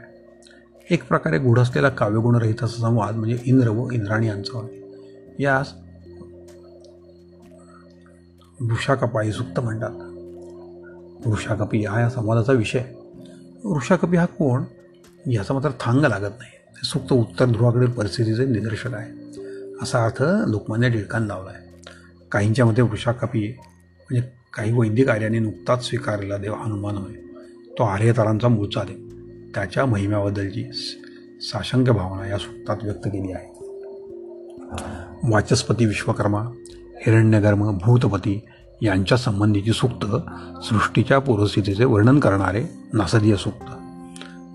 एक 0.89 1.07
प्रकारे 1.07 1.37
गूढ 1.37 1.59
असलेला 1.59 1.89
काव्यगुणरहित 1.89 2.63
असा 2.63 2.81
संवाद 2.81 3.15
म्हणजे 3.15 3.37
इंद्र 3.45 3.69
व 3.69 3.91
इंद्राणी 3.91 4.27
यांचा 4.27 4.57
होय. 4.57 4.79
यास 5.43 5.73
वृषाकपाई 8.61 9.31
सुक्त 9.31 9.59
म्हणतात. 9.59 9.91
वृषाकपी 11.27 11.85
हा 11.85 12.01
या 12.01 12.09
संवादाचा 12.09 12.53
विषय 12.53 12.83
वृषाकपी 13.63 14.17
हा 14.17 14.25
कोण? 14.25 14.63
याचा 15.31 15.53
मात्र 15.53 15.69
थांग 15.79 16.01
लागत 16.01 16.33
नाही. 16.39 16.51
सुक्त 16.83 17.13
उत्तर 17.13 17.45
ध्रुवाकडील 17.45 17.87
परिस्थितीचे 17.87 18.45
निदर्शक 18.45 18.93
आहे. 18.93 19.11
असा 19.81 20.05
अर्थ 20.05 20.23
लोकमान्य 20.47 20.89
टिळकांनी 20.89 21.27
लावला 21.27 21.49
आहे 21.49 21.91
काहींच्या 22.31 22.65
मते 22.65 22.81
वृषाकपी 22.81 23.49
म्हणजे 23.49 24.21
काही 24.53 24.73
वैदिक 24.73 25.09
आर्याने 25.09 25.39
नुकताच 25.39 25.85
स्वीकारलेला 25.85 26.37
देव 26.37 26.53
हनुमान 26.53 26.97
होय. 26.97 27.13
तो 27.77 27.83
आर्यतारांचा 27.83 28.47
मूळचा 28.47 28.83
देव. 28.83 29.09
त्याच्या 29.55 29.85
महिम्याबद्दलची 29.85 30.65
साशंक 31.41 31.89
भावना 31.89 32.27
या 32.27 32.37
सुक्तात 32.37 32.77
व्यक्त 32.83 33.07
केली 33.07 33.31
आहे. 33.31 33.59
वाचस्पती 35.29 35.85
विश्वकर्मा 35.85 36.41
हिरण्यगर्म 36.95 37.77
भूतपती 37.77 38.45
यांच्या 38.81 39.17
संबंधीची 39.17 39.71
सूक्त 39.71 40.05
सृष्टीच्या 40.63 41.19
पूर्वस्थितीचे 41.19 41.85
वर्णन 41.85 42.19
करणारे 42.19 42.65
नासदीय 42.93 43.35
सूक्त. 43.35 43.71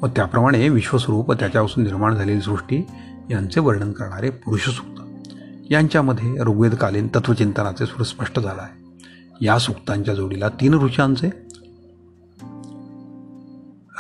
व 0.02 0.06
त्याप्रमाणे 0.06 0.68
विश्वस्वरूप 0.68 1.30
व 1.30 1.34
त्याच्यापासून 1.34 1.84
निर्माण 1.84 2.14
झालेली 2.14 2.40
सृष्टी 2.40 2.86
यांचे 3.30 3.60
वर्णन 3.60 3.92
करणारे 3.92 4.30
पुरुष 4.30 4.68
सूक्त. 4.68 5.00
यांच्यामध्ये 5.70 6.34
ऋग्वेदकालीन 6.40 7.08
तत्वचिंतनाचे 7.08 7.86
सूर 7.86 8.02
स्पष्ट 8.02 8.40
झाला 8.40 8.62
आहे 8.62 8.84
या 9.40 9.58
सुक्तांच्या 9.58 10.14
जोडीला 10.14 10.48
तीन 10.48 10.74
ऋषांचे 10.74 11.26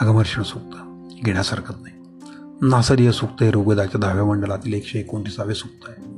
अगमर्षण 0.00 0.42
सूक्त 0.42 0.76
घेण्यासारखंच 1.24 1.76
नाही. 1.82 1.94
नासरीय 2.62 3.12
सूक्त 3.12 3.42
हे 3.42 3.50
ऋग्वेदाच्या 3.50 4.00
दहाव्या 4.00 4.24
मंडळातील 4.24 4.74
एकशे 4.74 4.98
एकोणतीसावे 4.98 5.54
सूक्त 5.54 5.88
आहे. 5.88 6.13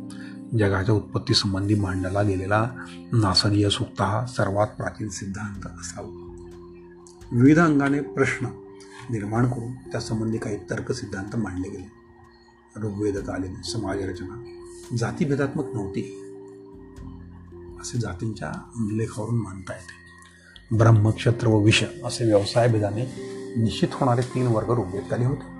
जगाच्या 0.58 0.94
उत्पत्ती 0.94 1.34
संबंधी 1.34 1.74
मांडला 1.74 2.22
गेलेला 2.22 2.70
नासरीय 3.12 3.68
सुक्त 3.68 4.02
हा 4.02 4.26
सर्वात 4.26 4.66
प्राचीन 4.66 5.08
सिद्धांत 5.08 5.66
असावा. 5.66 6.22
विविध 7.32 7.58
अंगाने 7.58 8.00
प्रश्न 8.00 8.46
निर्माण 9.10 9.50
करून 9.50 9.72
त्यासंबंधी 9.72 10.38
काही 10.38 10.56
तर्क 10.70 10.92
सिद्धांत 10.92 11.36
मांडले 11.36 11.68
गेले. 11.68 11.96
ऋग्वेदकालीन 12.80 13.62
समाजरचना 13.62 14.44
जातीभेदात्मक 14.98 15.64
नव्हती 15.74 16.00
असे 17.80 17.98
जातींच्या 17.98 18.52
उल्लेखावरून 18.76 19.34
मानता 19.34 19.72
येते. 19.72 20.06
ब्रह्मक्षेत्र 20.76 21.48
व 21.48 21.58
विष 21.58 21.84
असे 22.04 22.24
व्यवसाय 22.24 22.68
भेदाने 22.68 23.04
निश्चित 23.56 23.88
होणारे 23.92 24.20
तीन 24.20 24.46
वर्ग 24.46 24.70
ऋग्वेदकाली 24.70 25.24
होते. 25.24 25.56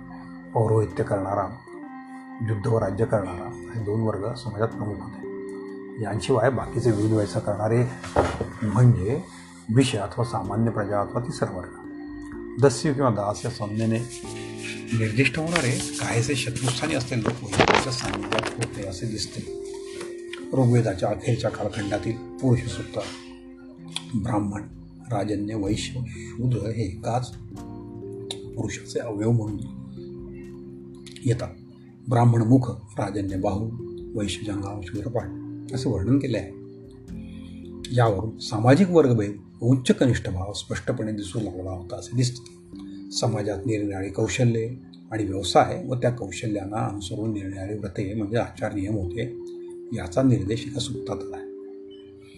पौरोहित्य 0.55 1.05
करणारा 1.05 1.49
युद्ध 2.42 2.66
व 2.66 2.79
राज्य 2.79 3.05
करणारा 3.05 3.70
हे 3.75 3.85
दोन 3.85 4.01
वर्ग 4.01 4.35
समाजात 4.35 4.68
प्रमुख 4.68 4.94
होते. 4.94 5.27
यांशिवाय 6.03 6.51
बाकीचे 6.51 6.90
विविध 6.90 7.12
व्यवसाय 7.12 7.42
करणारे 7.46 7.85
म्हणजे 8.62 9.22
विष 9.75 9.96
अथवा 9.96 10.25
सामान्य 10.25 10.70
प्रजा 10.70 11.01
अथवा 11.01 11.20
तिसरा 11.20 11.57
वर्ग. 11.57 11.70
दस्य 12.61 12.92
किंवा 12.92 13.11
दास 13.11 13.40
या 13.44 13.51
संज्ञेने 13.51 13.99
निर्दिष्ट 14.99 15.38
होणारे 15.38 15.79
काहीसे 16.01 16.35
शत्रुस्थानी 16.35 16.94
असलेले 16.94 17.22
लोक 17.22 17.44
वैदिकाच्या 17.44 17.92
सान्निध्यात 17.92 18.42
होते 18.57 18.87
असे 18.87 19.07
दिसते. 19.07 19.72
ऋग्वेदाच्या 20.53 21.09
अखेरच्या 21.09 21.51
कालखंडातील 21.51 22.16
पुरुष 22.16 22.61
ब्राह्मण 24.14 24.62
राजन्य 25.12 25.55
वैश्य 25.55 26.01
शूद्र 26.07 26.57
हे 26.57 26.83
एकाच 26.83 27.31
पुरुषाचे 28.57 29.01
अवयव 29.01 29.31
म्हणून 29.31 29.59
येतात. 31.25 31.49
ब्राह्मण 32.10 32.42
मुख 32.42 32.70
राजन्य 32.98 33.36
बाहू 33.36 33.70
वैश्य 34.18 34.52
जंगाव 34.52 34.80
असं 35.74 35.90
वर्णन 35.90 36.18
केले 36.18 36.38
आहे 36.38 36.56
यावरून 37.96 38.38
सामाजिक 38.38 38.90
वर्गभेद 38.90 39.36
उच्च 39.62 39.94
कनिष्ठ 39.94 40.30
भाव 40.30 40.52
स्पष्टपणे 40.52 41.12
दिसू 41.12 41.40
लागला 41.40 41.70
होता 41.70 41.96
असे 41.96 42.16
दिसते. 42.16 42.56
समाजात 43.10 43.58
निरनिराळी 43.66 44.10
कौशल्ये 44.10 44.76
आणि 45.10 45.24
व्यवसाय 45.24 45.84
व 45.88 45.94
त्या 45.94 46.10
कौशल्यांना 46.10 46.76
अनुसरून 46.76 47.32
निरनिराळी 47.32 47.78
व्रते 47.78 48.14
म्हणजे 48.14 48.36
आचार 48.36 48.74
नियम 48.74 48.94
होते 48.94 49.22
याचा 49.96 50.22
निर्देश 50.22 50.66
एका 50.66 50.80
सुक्तात 50.80 51.16
आला 51.16 51.36
आहे. 51.36 51.46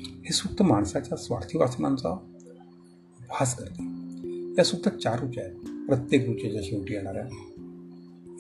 हे 0.00 0.32
सुक्त 0.32 0.62
माणसाच्या 0.62 1.18
स्वार्थी 1.18 1.58
वाचनांचा 1.58 2.14
भास 3.20 3.56
करते. 3.56 3.84
या 4.58 4.64
सुक्तात 4.64 4.92
चार 4.92 5.20
रुच्या 5.20 5.42
आहेत. 5.42 5.86
प्रत्येक 5.86 6.28
रुचेच्या 6.28 6.62
शेवटी 6.64 6.94
येणाऱ्या 6.94 7.22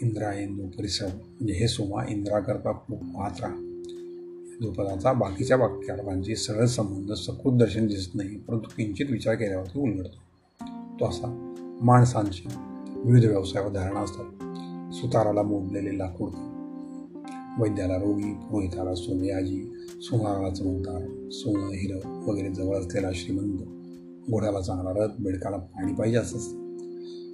इंद्रायंदू 0.02 0.66
परिसर 0.66 1.06
म्हणजे 1.06 1.54
हे 1.54 1.68
सोमा 1.68 2.04
इंद्राकरता 2.08 2.72
खूप 2.72 2.98
पाहत 2.98 3.40
राहा. 3.40 3.54
द्रुपदाचा 4.60 5.12
बाकीच्या 5.12 5.56
वाक्यार्थांची 5.56 6.36
सरळ 6.36 6.66
संबंध 6.66 7.12
सकृत 7.12 7.52
दर्शन 7.52 7.86
दिसत 7.86 8.14
नाही 8.14 8.28
परंतु 8.28 8.68
किंचित 8.76 9.06
विचार 9.10 9.34
केल्यावरती 9.34 9.80
उलगडतो. 9.80 10.18
तो 11.00 11.08
असा 11.08 11.54
माणसांचे 11.82 12.48
विविध 12.96 13.24
व्यवसाय 13.24 13.70
धारणा 13.70 14.00
असतात. 14.00 14.24
सुताराला 14.94 15.42
मोडलेले 15.42 15.98
लाकूड 15.98 16.30
वैद्याला 17.58 17.96
रोगी 17.96 18.34
पुरोहिताला 18.34 18.94
सोन्याजी 18.94 19.72
सोनाराला 20.00 20.54
चमकदार 20.54 21.30
सोनं 21.30 21.66
हिरं 21.66 22.24
वगैरे 22.26 22.48
जवळ 22.48 22.76
असलेला 22.76 23.08
श्रीमंत 23.14 23.58
घोड्याला 24.30 24.60
चांगला 24.60 24.90
रथ 24.90 25.08
बेडकाला 25.20 25.56
पाणी 25.56 25.94
पाहिजे 25.94 26.18
असं 26.18 26.38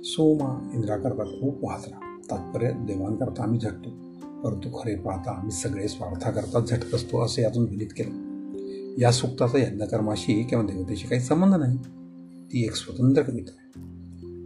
सोमा 0.02 0.70
इंद्राकरता 0.74 1.24
खूप 1.24 1.64
वाहत 1.64 1.88
राहा. 1.88 2.13
तात्पर्य 2.30 2.70
देवांकरता 2.70 3.42
आम्ही 3.42 3.60
झटतो. 3.60 3.90
परंतु 4.44 4.82
खरे 4.82 4.94
पाहता 4.94 5.30
आम्ही 5.30 5.50
सगळे 5.50 5.88
स्वार्थाकरता 5.88 6.60
झटत 6.60 6.94
असतो 6.94 7.24
असे 7.24 7.42
यातून 7.42 7.62
विनित 7.62 7.86
केलं. 7.86 8.34
या 8.98 9.12
सुक्ताचा 9.12 9.58
यज्ञकर्माशी 9.58 10.42
किंवा 10.42 10.64
देवतेशी 10.64 11.08
काही 11.08 11.20
संबंध 11.20 11.54
नाही. 11.54 11.78
ती 12.52 12.64
एक 12.64 12.74
स्वतंत्र 12.74 13.22
कविता 13.22 13.50
आहे. 13.58 13.84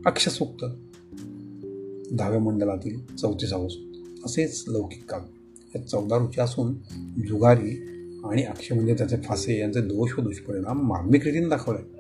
अक्षसूक्त. 0.07 0.65
दहाव्या 2.15 2.41
मंडलातील 2.41 3.17
चौतीसावं 3.17 3.69
सूक्त. 3.69 4.23
असेच 4.25 4.65
लौकिक 4.69 5.11
काव्य. 5.11 5.39
या 5.75 5.87
चौदा 5.87 6.17
रुची 6.17 6.41
असून 6.41 6.75
जुगारी 7.29 7.85
आणि 8.25 8.43
अक्षय 8.43 8.75
म्हणजे 8.75 8.95
त्याचे 8.95 9.17
फासे 9.17 9.61
यांचे 9.61 9.81
दोष 9.81 10.11
व 10.19 10.23
दुष्परिणाम 10.23 10.89
मार्मिक 10.89 11.25
रीतीने 11.25 11.49
दाखवले 11.49 11.99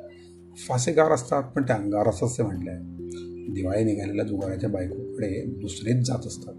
फासेगार 0.56 1.12
असतात 1.12 1.42
पण 1.42 1.62
ते 1.62 1.72
अंगार 1.72 2.08
असं 2.08 2.26
असे 2.26 2.42
म्हटले 2.42 2.70
आहे. 2.70 3.07
दिवाळी 3.48 3.84
निघालेल्या 3.84 4.24
जुगाराच्या 4.24 4.70
बायकोकडे 4.70 5.44
दुसरेच 5.46 6.06
जात 6.06 6.26
असतात. 6.26 6.54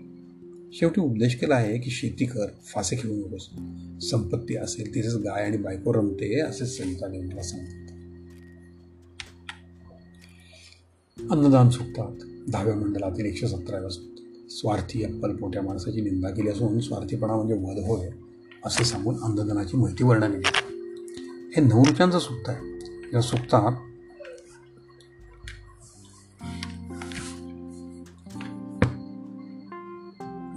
शेवटी 0.74 1.02
उपदेश 1.02 1.36
केला 1.36 1.56
आहे 1.56 1.80
की 1.80 1.92
शेती 1.92 2.26
कर 2.26 2.48
फासे 2.66 2.96
खेळू 2.96 3.16
नकोस 3.16 3.50
संपत्ती 4.10 4.56
असेल 4.56 4.96
तिथेच 4.96 5.16
गाय 5.16 5.46
आणि 5.46 5.58
बायको 5.58 5.94
रमते 5.94 6.42
असे 6.42 6.66
संहिता 6.66 7.08
देवला 7.08 7.42
सांगतात. 7.42 7.96
अन्नदान 11.32 11.70
सुकतात 11.70 12.12
दहाव्या 12.50 12.76
मंडळातील 12.76 13.26
एकशे 13.26 13.48
सतराव्या 13.48 13.90
सुटतात 13.90 14.52
स्वार्थी 14.52 15.04
अप्पल 15.04 15.36
पोट्या 15.36 15.62
माणसाची 15.62 16.02
निंदा 16.02 16.30
केली 16.30 16.50
असून 16.50 16.80
स्वार्थीपणा 16.80 17.36
म्हणजे 17.36 17.54
वध 17.54 17.86
होय 17.86 18.10
असे 18.66 18.84
सांगून 18.84 19.16
अन्नदानाची 19.24 19.78
माहिती 19.78 20.04
वर्णन 20.04 20.32
केली. 20.32 20.76
हे 21.56 21.62
नवरुचांचं 21.62 22.20
सुक्त 22.20 22.50
आहे. 22.50 22.70
या 23.14 23.22
सुक्तात 23.22 23.89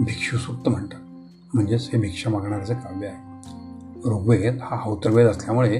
भिक्षुसूक्त 0.00 0.68
म्हणतात. 0.68 0.98
म्हणजेच 1.54 1.90
हे 1.92 1.98
भिक्षा 1.98 2.30
मागणाऱ्याचं 2.30 2.74
काव्य 2.74 3.06
आहे. 3.06 3.32
ऋग्वेद 4.10 4.58
हा 4.62 4.76
हौत्रवेद 4.80 5.26
असल्यामुळे 5.26 5.78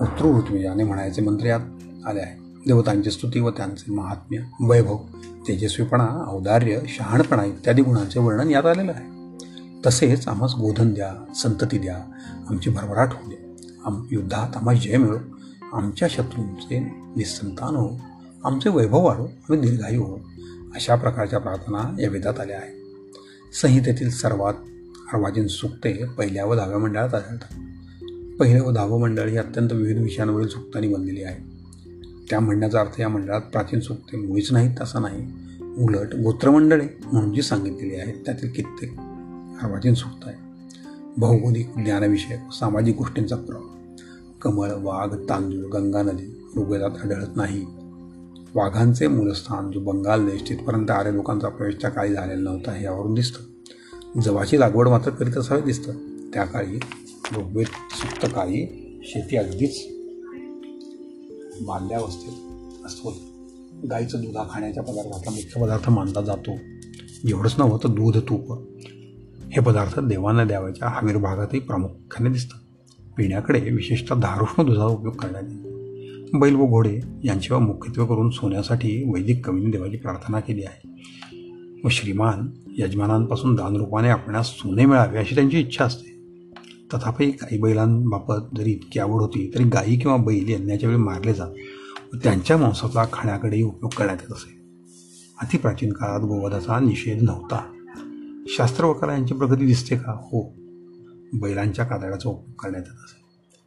होतृ 0.00 0.38
ऋत्विजाने 0.38 0.84
म्हणायचे 0.84 1.22
मंत्र 1.22 1.46
यात 1.46 1.60
आले 2.06 2.20
आहे. 2.20 2.36
देवतांची 2.66 3.10
स्तुती 3.10 3.40
व 3.40 3.50
त्यांचे 3.50 3.92
महात्म्य 3.92 4.38
वैभव 4.60 4.96
तेजस्वीपणा 5.48 6.24
औदार्य 6.28 6.80
शहाणपणा 6.88 7.44
इत्यादी 7.44 7.82
गुणांचे 7.82 8.20
वर्णन 8.20 8.50
यात 8.50 8.66
आलेलं 8.66 8.92
आहे. 8.92 9.10
तसेच 9.86 10.28
आम्हास 10.28 10.54
गोधन 10.54 10.94
द्या 10.94 11.32
संतती 11.34 11.78
द्या 11.78 11.96
आमची 12.50 12.70
भरभराट 12.70 13.08
होऊ 13.12 13.28
द्या 13.28 13.50
आम 13.84 14.06
युद्धात 14.10 14.56
आम्हाला 14.56 14.80
जय 14.80 14.96
मिळो 14.96 15.18
आमच्या 15.72 16.08
शत्रूंचे 16.10 16.78
निसंतान 17.16 17.76
हो 17.76 18.00
आमचे 18.44 18.70
वैभव 18.70 19.06
वाढो 19.06 19.24
आम्ही 19.24 19.60
दीर्घायू 19.60 20.02
हो 20.02 20.16
अशा 20.74 20.94
प्रकारच्या 20.94 21.38
प्रार्थना 21.38 22.02
या 22.02 22.08
वेदात 22.08 22.40
आल्या 22.40 22.58
आहेत. 22.58 22.79
संहितेतील 23.54 24.10
सर्वात 24.10 24.54
अर्वाचीन 25.12 25.46
सुक्ते 25.46 26.04
पहिल्या 26.18 26.46
व 26.46 26.54
दहाव्या 26.54 26.78
मंडळात 26.78 27.14
आढळतात. 27.14 27.54
पहिलं 28.38 28.62
व 28.62 28.70
दहावं 28.70 29.00
मंडळ 29.00 29.28
ही 29.28 29.36
अत्यंत 29.36 29.72
विविध 29.72 29.98
विषयांवरील 29.98 30.48
सुक्तांनी 30.48 30.94
बनलेली 30.94 31.22
आहे. 31.22 31.38
त्या 32.30 32.40
म्हणण्याचा 32.40 32.80
अर्थ 32.80 33.00
या 33.00 33.08
मंडळात 33.08 33.40
प्राचीन 33.40 33.80
सुक्ते 33.80 34.16
मुळीच 34.16 34.52
नाहीत 34.52 34.80
असा 34.80 34.98
नाही. 34.98 35.28
उलट 35.78 36.14
गोत्रमंडळे 36.14 36.88
म्हणून 37.12 37.34
जी 37.34 37.42
सांगितलेली 37.42 37.94
आहेत 37.94 38.14
त्यातील 38.26 38.50
कित्येक 38.50 38.92
अर्वाचीन 39.62 39.94
सुक्त 39.94 40.28
आहे 40.28 40.36
भौगोलिक 41.16 41.70
ज्ञानविषयक 41.76 42.54
सामाजिक 42.54 42.96
गोष्टींचा 42.96 43.36
प्रभाव 43.36 43.94
कमळ 44.42 44.68
वाघ 44.70 45.14
तांदूळ 45.28 45.70
गंगा 45.70 46.02
नदी 46.02 46.48
ऋग्वेदात 46.56 46.90
आढळत 47.04 47.36
नाही. 47.36 47.66
वाघांचे 48.54 49.06
मूलस्थान 49.06 49.70
जो 49.70 49.80
बंगाल 49.80 50.28
देश 50.28 50.48
तिथपर्यंत 50.48 50.90
आर्य 50.90 51.12
लोकांचा 51.12 51.48
प्रवेश 51.48 51.74
त्या 51.80 51.90
काळी 51.90 52.12
झालेला 52.12 52.40
नव्हता 52.40 52.72
हे 52.72 52.84
यावरून 52.84 53.14
दिसतं. 53.14 54.20
जवाची 54.20 54.60
लागवड 54.60 54.88
मात्र 54.88 55.10
करीत 55.10 55.38
असावे 55.38 55.60
दिसतं. 55.60 55.92
त्या 56.32 56.44
काळी 56.44 56.76
ऋग्वेद 57.36 57.66
सुप्त 57.66 58.34
काळी 58.34 58.66
शेती 59.04 59.36
अगदीच 59.36 59.86
बाल्यावस्थेत 61.66 62.32
असतो 62.86 63.14
गाईचं 63.90 64.20
दुधा 64.20 64.42
खाण्याच्या 64.50 64.82
पदार्थाचा 64.82 65.30
मुख्य 65.30 65.60
पदार्थ 65.62 65.90
मानला 65.90 66.20
जातो. 66.20 66.54
एवढंच 67.28 67.54
नव्हतं 67.58 67.90
दूध 67.90 68.18
तूप 68.18 68.52
हे 69.52 69.60
पदार्थ 69.60 70.00
देवांना 70.00 70.44
द्यावायच्या 70.44 70.88
हमीर 70.88 71.16
भागातही 71.16 71.60
प्रामुख्याने 71.60 72.32
दिसतात 72.32 72.58
पिण्याकडे 73.16 73.60
विशेषतः 73.60 74.14
धारोष्ण 74.14 74.66
दुधाचा 74.66 74.84
उपयोग 74.84 75.14
करण्यात 75.14 75.44
येतो. 75.48 75.79
बैल 76.34 76.54
व 76.54 76.66
घोडे 76.66 77.00
यांच्यावर 77.24 77.62
मुख्यत्वे 77.62 78.06
करून 78.06 78.30
सोन्यासाठी 78.30 79.12
वैदिक 79.14 79.46
कवीने 79.46 79.70
देवाची 79.70 79.96
प्रार्थना 79.96 80.40
केली 80.40 80.62
आहे. 80.64 80.88
व 81.84 81.88
श्रीमान 81.88 82.50
यजमानांपासून 82.78 83.54
दानरूपाने 83.54 84.08
आपणास 84.08 84.46
सोने 84.46 84.86
मिळावे 84.86 85.18
अशी 85.18 85.34
त्यांची 85.34 85.60
इच्छा 85.60 85.84
असते. 85.84 86.10
तथापि 86.94 87.30
काही 87.30 87.58
बैलांबाबत 87.58 88.56
जरी 88.56 88.70
इतकी 88.70 88.98
आवड 88.98 89.20
होती 89.20 89.50
तरी 89.54 89.64
गायी 89.64 89.98
किंवा 89.98 90.16
बैल 90.16 90.48
यांच्या 90.48 90.88
वेळी 90.88 91.00
मारले 91.00 91.34
जात 91.34 91.50
व 92.14 92.16
त्यांच्या 92.24 92.56
मांसाचा 92.56 93.04
खाण्याकडेही 93.12 93.62
उपयोग 93.62 93.90
करण्यात 93.96 94.18
येत 94.20 94.32
असे. 94.32 94.60
अतिप्राचीन 95.42 95.92
काळात 95.92 96.20
गोवधाचा 96.20 96.78
निषेध 96.78 97.22
नव्हता. 97.22 97.72
शास्त्रवकाला 98.48 99.12
यांची 99.12 99.34
प्रगती 99.34 99.66
दिसते 99.66 99.96
का? 99.96 100.12
हो. 100.12 100.54
बैलांच्या 101.32 101.84
कातड्याचा 101.84 102.28
उपयोग 102.28 102.54
करण्यात 102.62 102.84
येत 102.86 102.94
असे. 102.94 103.19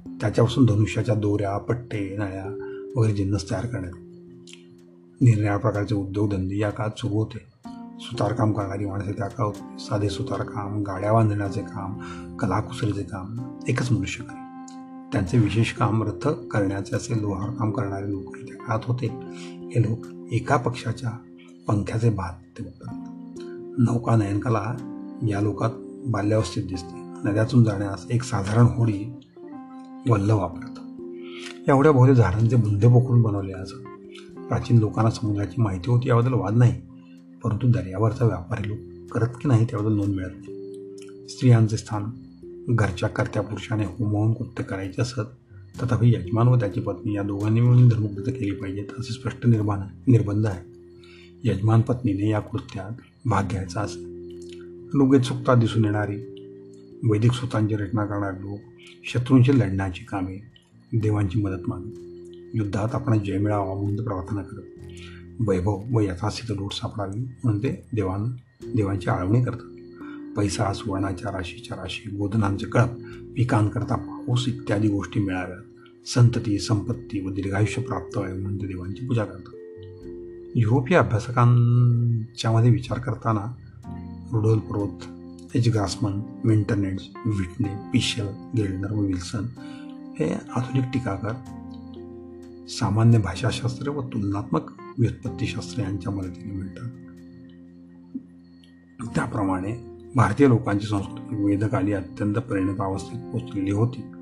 त्याच्यापासून 0.08 0.66
धनुष्याच्या 0.66 1.16
दोऱ्या 1.16 1.58
पट्टे 1.58 2.18
नळ्या 2.18 2.58
वगैरे 2.96 3.14
जिन्नस 3.14 3.52
तयार 3.52 3.66
करण्यात 3.66 3.94
निरनिळ्या 5.22 5.58
प्रकारचे 5.58 5.96
उद्योगधंदे 5.96 6.58
या 6.58 6.70
काळात 6.70 7.00
सुरू 7.00 7.14
होते. 7.14 7.54
सुतारकाम 8.00 8.54
करणारी 8.54 8.86
माणसे 8.86 9.12
त्या 9.12 9.28
काळात 9.28 9.82
साधे 9.82 10.10
सुतारकाम 10.10 10.82
गाड्या 10.82 11.14
बांधण्याचे 11.14 11.62
काम 11.62 11.98
कलाकुसरीचे 12.36 13.04
काम 13.04 13.58
एकच 13.68 13.92
मनुष्य 13.92 14.24
करे 14.24 14.44
त्यांचे 15.12 15.38
विशेष 15.38 15.74
काम 15.74 16.04
रथ 16.04 16.28
करण्याचे 16.28 16.96
असे 16.96 17.22
लोहार 17.22 17.50
काम 17.50 17.72
करणारे 17.72 18.12
लोकही 18.12 18.44
त्या 18.46 18.66
काळात 18.66 18.80
होते. 18.84 19.08
हे 19.76 19.82
लोक 19.82 20.08
एका 20.32 20.58
पक्षाच्या 20.58 21.10
पंख्याचे 21.68 22.10
भात 22.10 22.34
ते 22.58 22.64
बघतात 22.64 22.96
नौका 23.78 24.16
नयनकला 24.16 24.76
या 25.28 25.42
लोकात 25.42 25.70
बाल्यावस्थेत 26.06 26.64
दिसते. 26.64 27.04
नद्यातून 27.30 27.64
जाण्यास 27.64 28.06
एक 28.12 28.24
साधारण 28.24 28.66
होडी 28.66 29.13
वल्ल 30.10 30.32
वापरतात 30.32 31.70
एवढ्या 31.70 31.92
भोवले 31.92 32.16
झाडांचे 32.16 32.56
बुंदे 32.56 32.88
पोखरून 32.88 33.22
बनवले 33.22 33.54
आज 33.54 33.72
प्राचीन 34.48 34.78
लोकांना 34.78 35.12
समुद्राची 35.12 35.62
माहिती 35.62 35.92
होती 35.92 36.10
याबद्दल 36.10 36.34
वाद 36.34 36.58
नाही. 36.58 36.82
परंतु 37.44 37.72
दर्यावरचा 37.72 38.26
व्यापारी 38.26 38.70
लोक 38.70 39.10
करत 39.12 39.28
की 39.28 39.48
नाही 39.48 39.66
त्याबद्दल 39.66 39.96
नोंद 39.96 40.16
मिळत 40.16 40.32
नाही. 40.32 41.30
स्त्रियांचे 41.30 41.78
स्थान 41.78 42.04
घरच्या 42.70 43.10
कर्त्या 43.10 43.42
पुरुषाने 43.42 43.84
होमवून 43.86 44.34
कृत्य 44.34 44.64
करायचे 44.64 45.02
असत 45.02 45.20
तथापि 45.84 46.10
यजमान 46.10 46.48
व 46.48 46.56
त्याची 46.56 46.80
पत्नी 46.80 47.14
या 47.14 47.24
दोघांनी 47.24 47.62
मिळून 47.62 47.88
धर्मकृत्य 47.88 48.32
केली 48.32 48.52
पाहिजेत 48.52 48.86
असे 49.00 49.14
स्पष्ट 49.14 49.48
निर्माण 49.48 49.80
निर्बंध 50.08 50.46
आहे. 50.46 50.74
यजमान 51.44 51.82
पत्नीने 51.82 52.30
या 52.30 52.40
कृत्यात 52.40 52.92
भाग 53.26 53.44
घ्यायचा 53.44 53.82
असे. 53.82 54.04
लोक 54.94 55.16
चुकता 55.16 55.56
दिसून 55.56 55.86
येणारी 55.86 56.18
वैदिक 57.10 57.32
सूतांची 57.32 57.76
रचना 57.76 58.06
करणारे 58.06 58.42
लोक 58.42 58.60
शत्रूंशी 59.04 59.60
लढण्याची 59.60 60.04
कामे 60.04 60.52
देवांची 60.94 61.42
मदत 61.42 61.70
मागणे. 61.70 62.00
युद्धात 62.54 62.96
आपण 62.96 63.20
जय 63.20 63.38
मिळावा 63.38 63.74
म्हणून 63.74 64.04
प्रार्थना 64.04 64.42
करत. 64.42 64.62
वैभव 65.48 65.84
व 65.92 66.00
यथास्थित 66.00 66.58
लूट 66.58 66.74
सापडावी 66.74 67.20
म्हणून 67.20 67.60
ते 67.60 67.86
देवान 67.94 68.32
देवांची 68.76 69.10
आळवणी 69.10 69.44
करतात. 69.44 69.70
पैसा 70.38 70.74
सुवर्णाच्या 70.74 71.32
राशीच्या 71.32 71.78
राशी 71.78 72.16
गोधनांचे 72.16 72.66
कळप 72.66 72.90
पिकांकरता 73.36 73.96
पाऊस 73.96 74.48
इत्यादी 74.48 74.88
गोष्टी 74.88 75.20
मिळाव्यात. 75.20 75.62
संतती 76.08 76.60
संपत्ती 76.60 77.28
व 77.28 77.30
दीर्घायुष्य 77.30 77.82
प्राप्त 77.82 78.18
व्हावे 78.18 78.38
म्हणून 78.38 78.62
ते 78.62 78.68
देवांची 78.68 79.08
पूजा 79.08 79.26
करतात. 79.26 79.54
युरोपीय 80.56 80.98
अभ्यासकांच्यामध्ये 80.98 82.72
विचार 82.72 83.00
करताना 83.00 83.54
रुडोल 84.34 84.60
पर्वत 84.60 85.13
एच 85.56 85.70
ग्रासमन 85.70 86.42
मिंटरनेट्स 86.46 87.10
विटने 87.26 87.70
पिशल 87.94 88.28
गिल्डनर 88.58 88.92
व 88.92 89.00
विल्सन 89.00 89.46
हे 90.20 90.34
आधुनिक 90.34 90.84
टीकाकार 90.94 91.34
सामान्य 92.68 93.18
भाषाशास्त्र 93.18 93.90
व 93.90 94.02
तुलनात्मक 94.02 94.72
व्युत्पत्तीशास्त्र 94.98 95.82
यांच्या 95.82 96.12
मदतीने 96.12 96.52
मिळतात. 96.52 96.90
त्याप्रमाणे 99.16 99.74
भारतीय 100.16 100.48
लोकांची 100.48 100.88
संस्कृती 100.88 101.44
वेदकाली 101.44 101.94
अत्यंत 101.94 102.36
परिणतावस्थेत 102.36 103.32
पोचलेली 103.32 103.72
होती. 103.72 104.13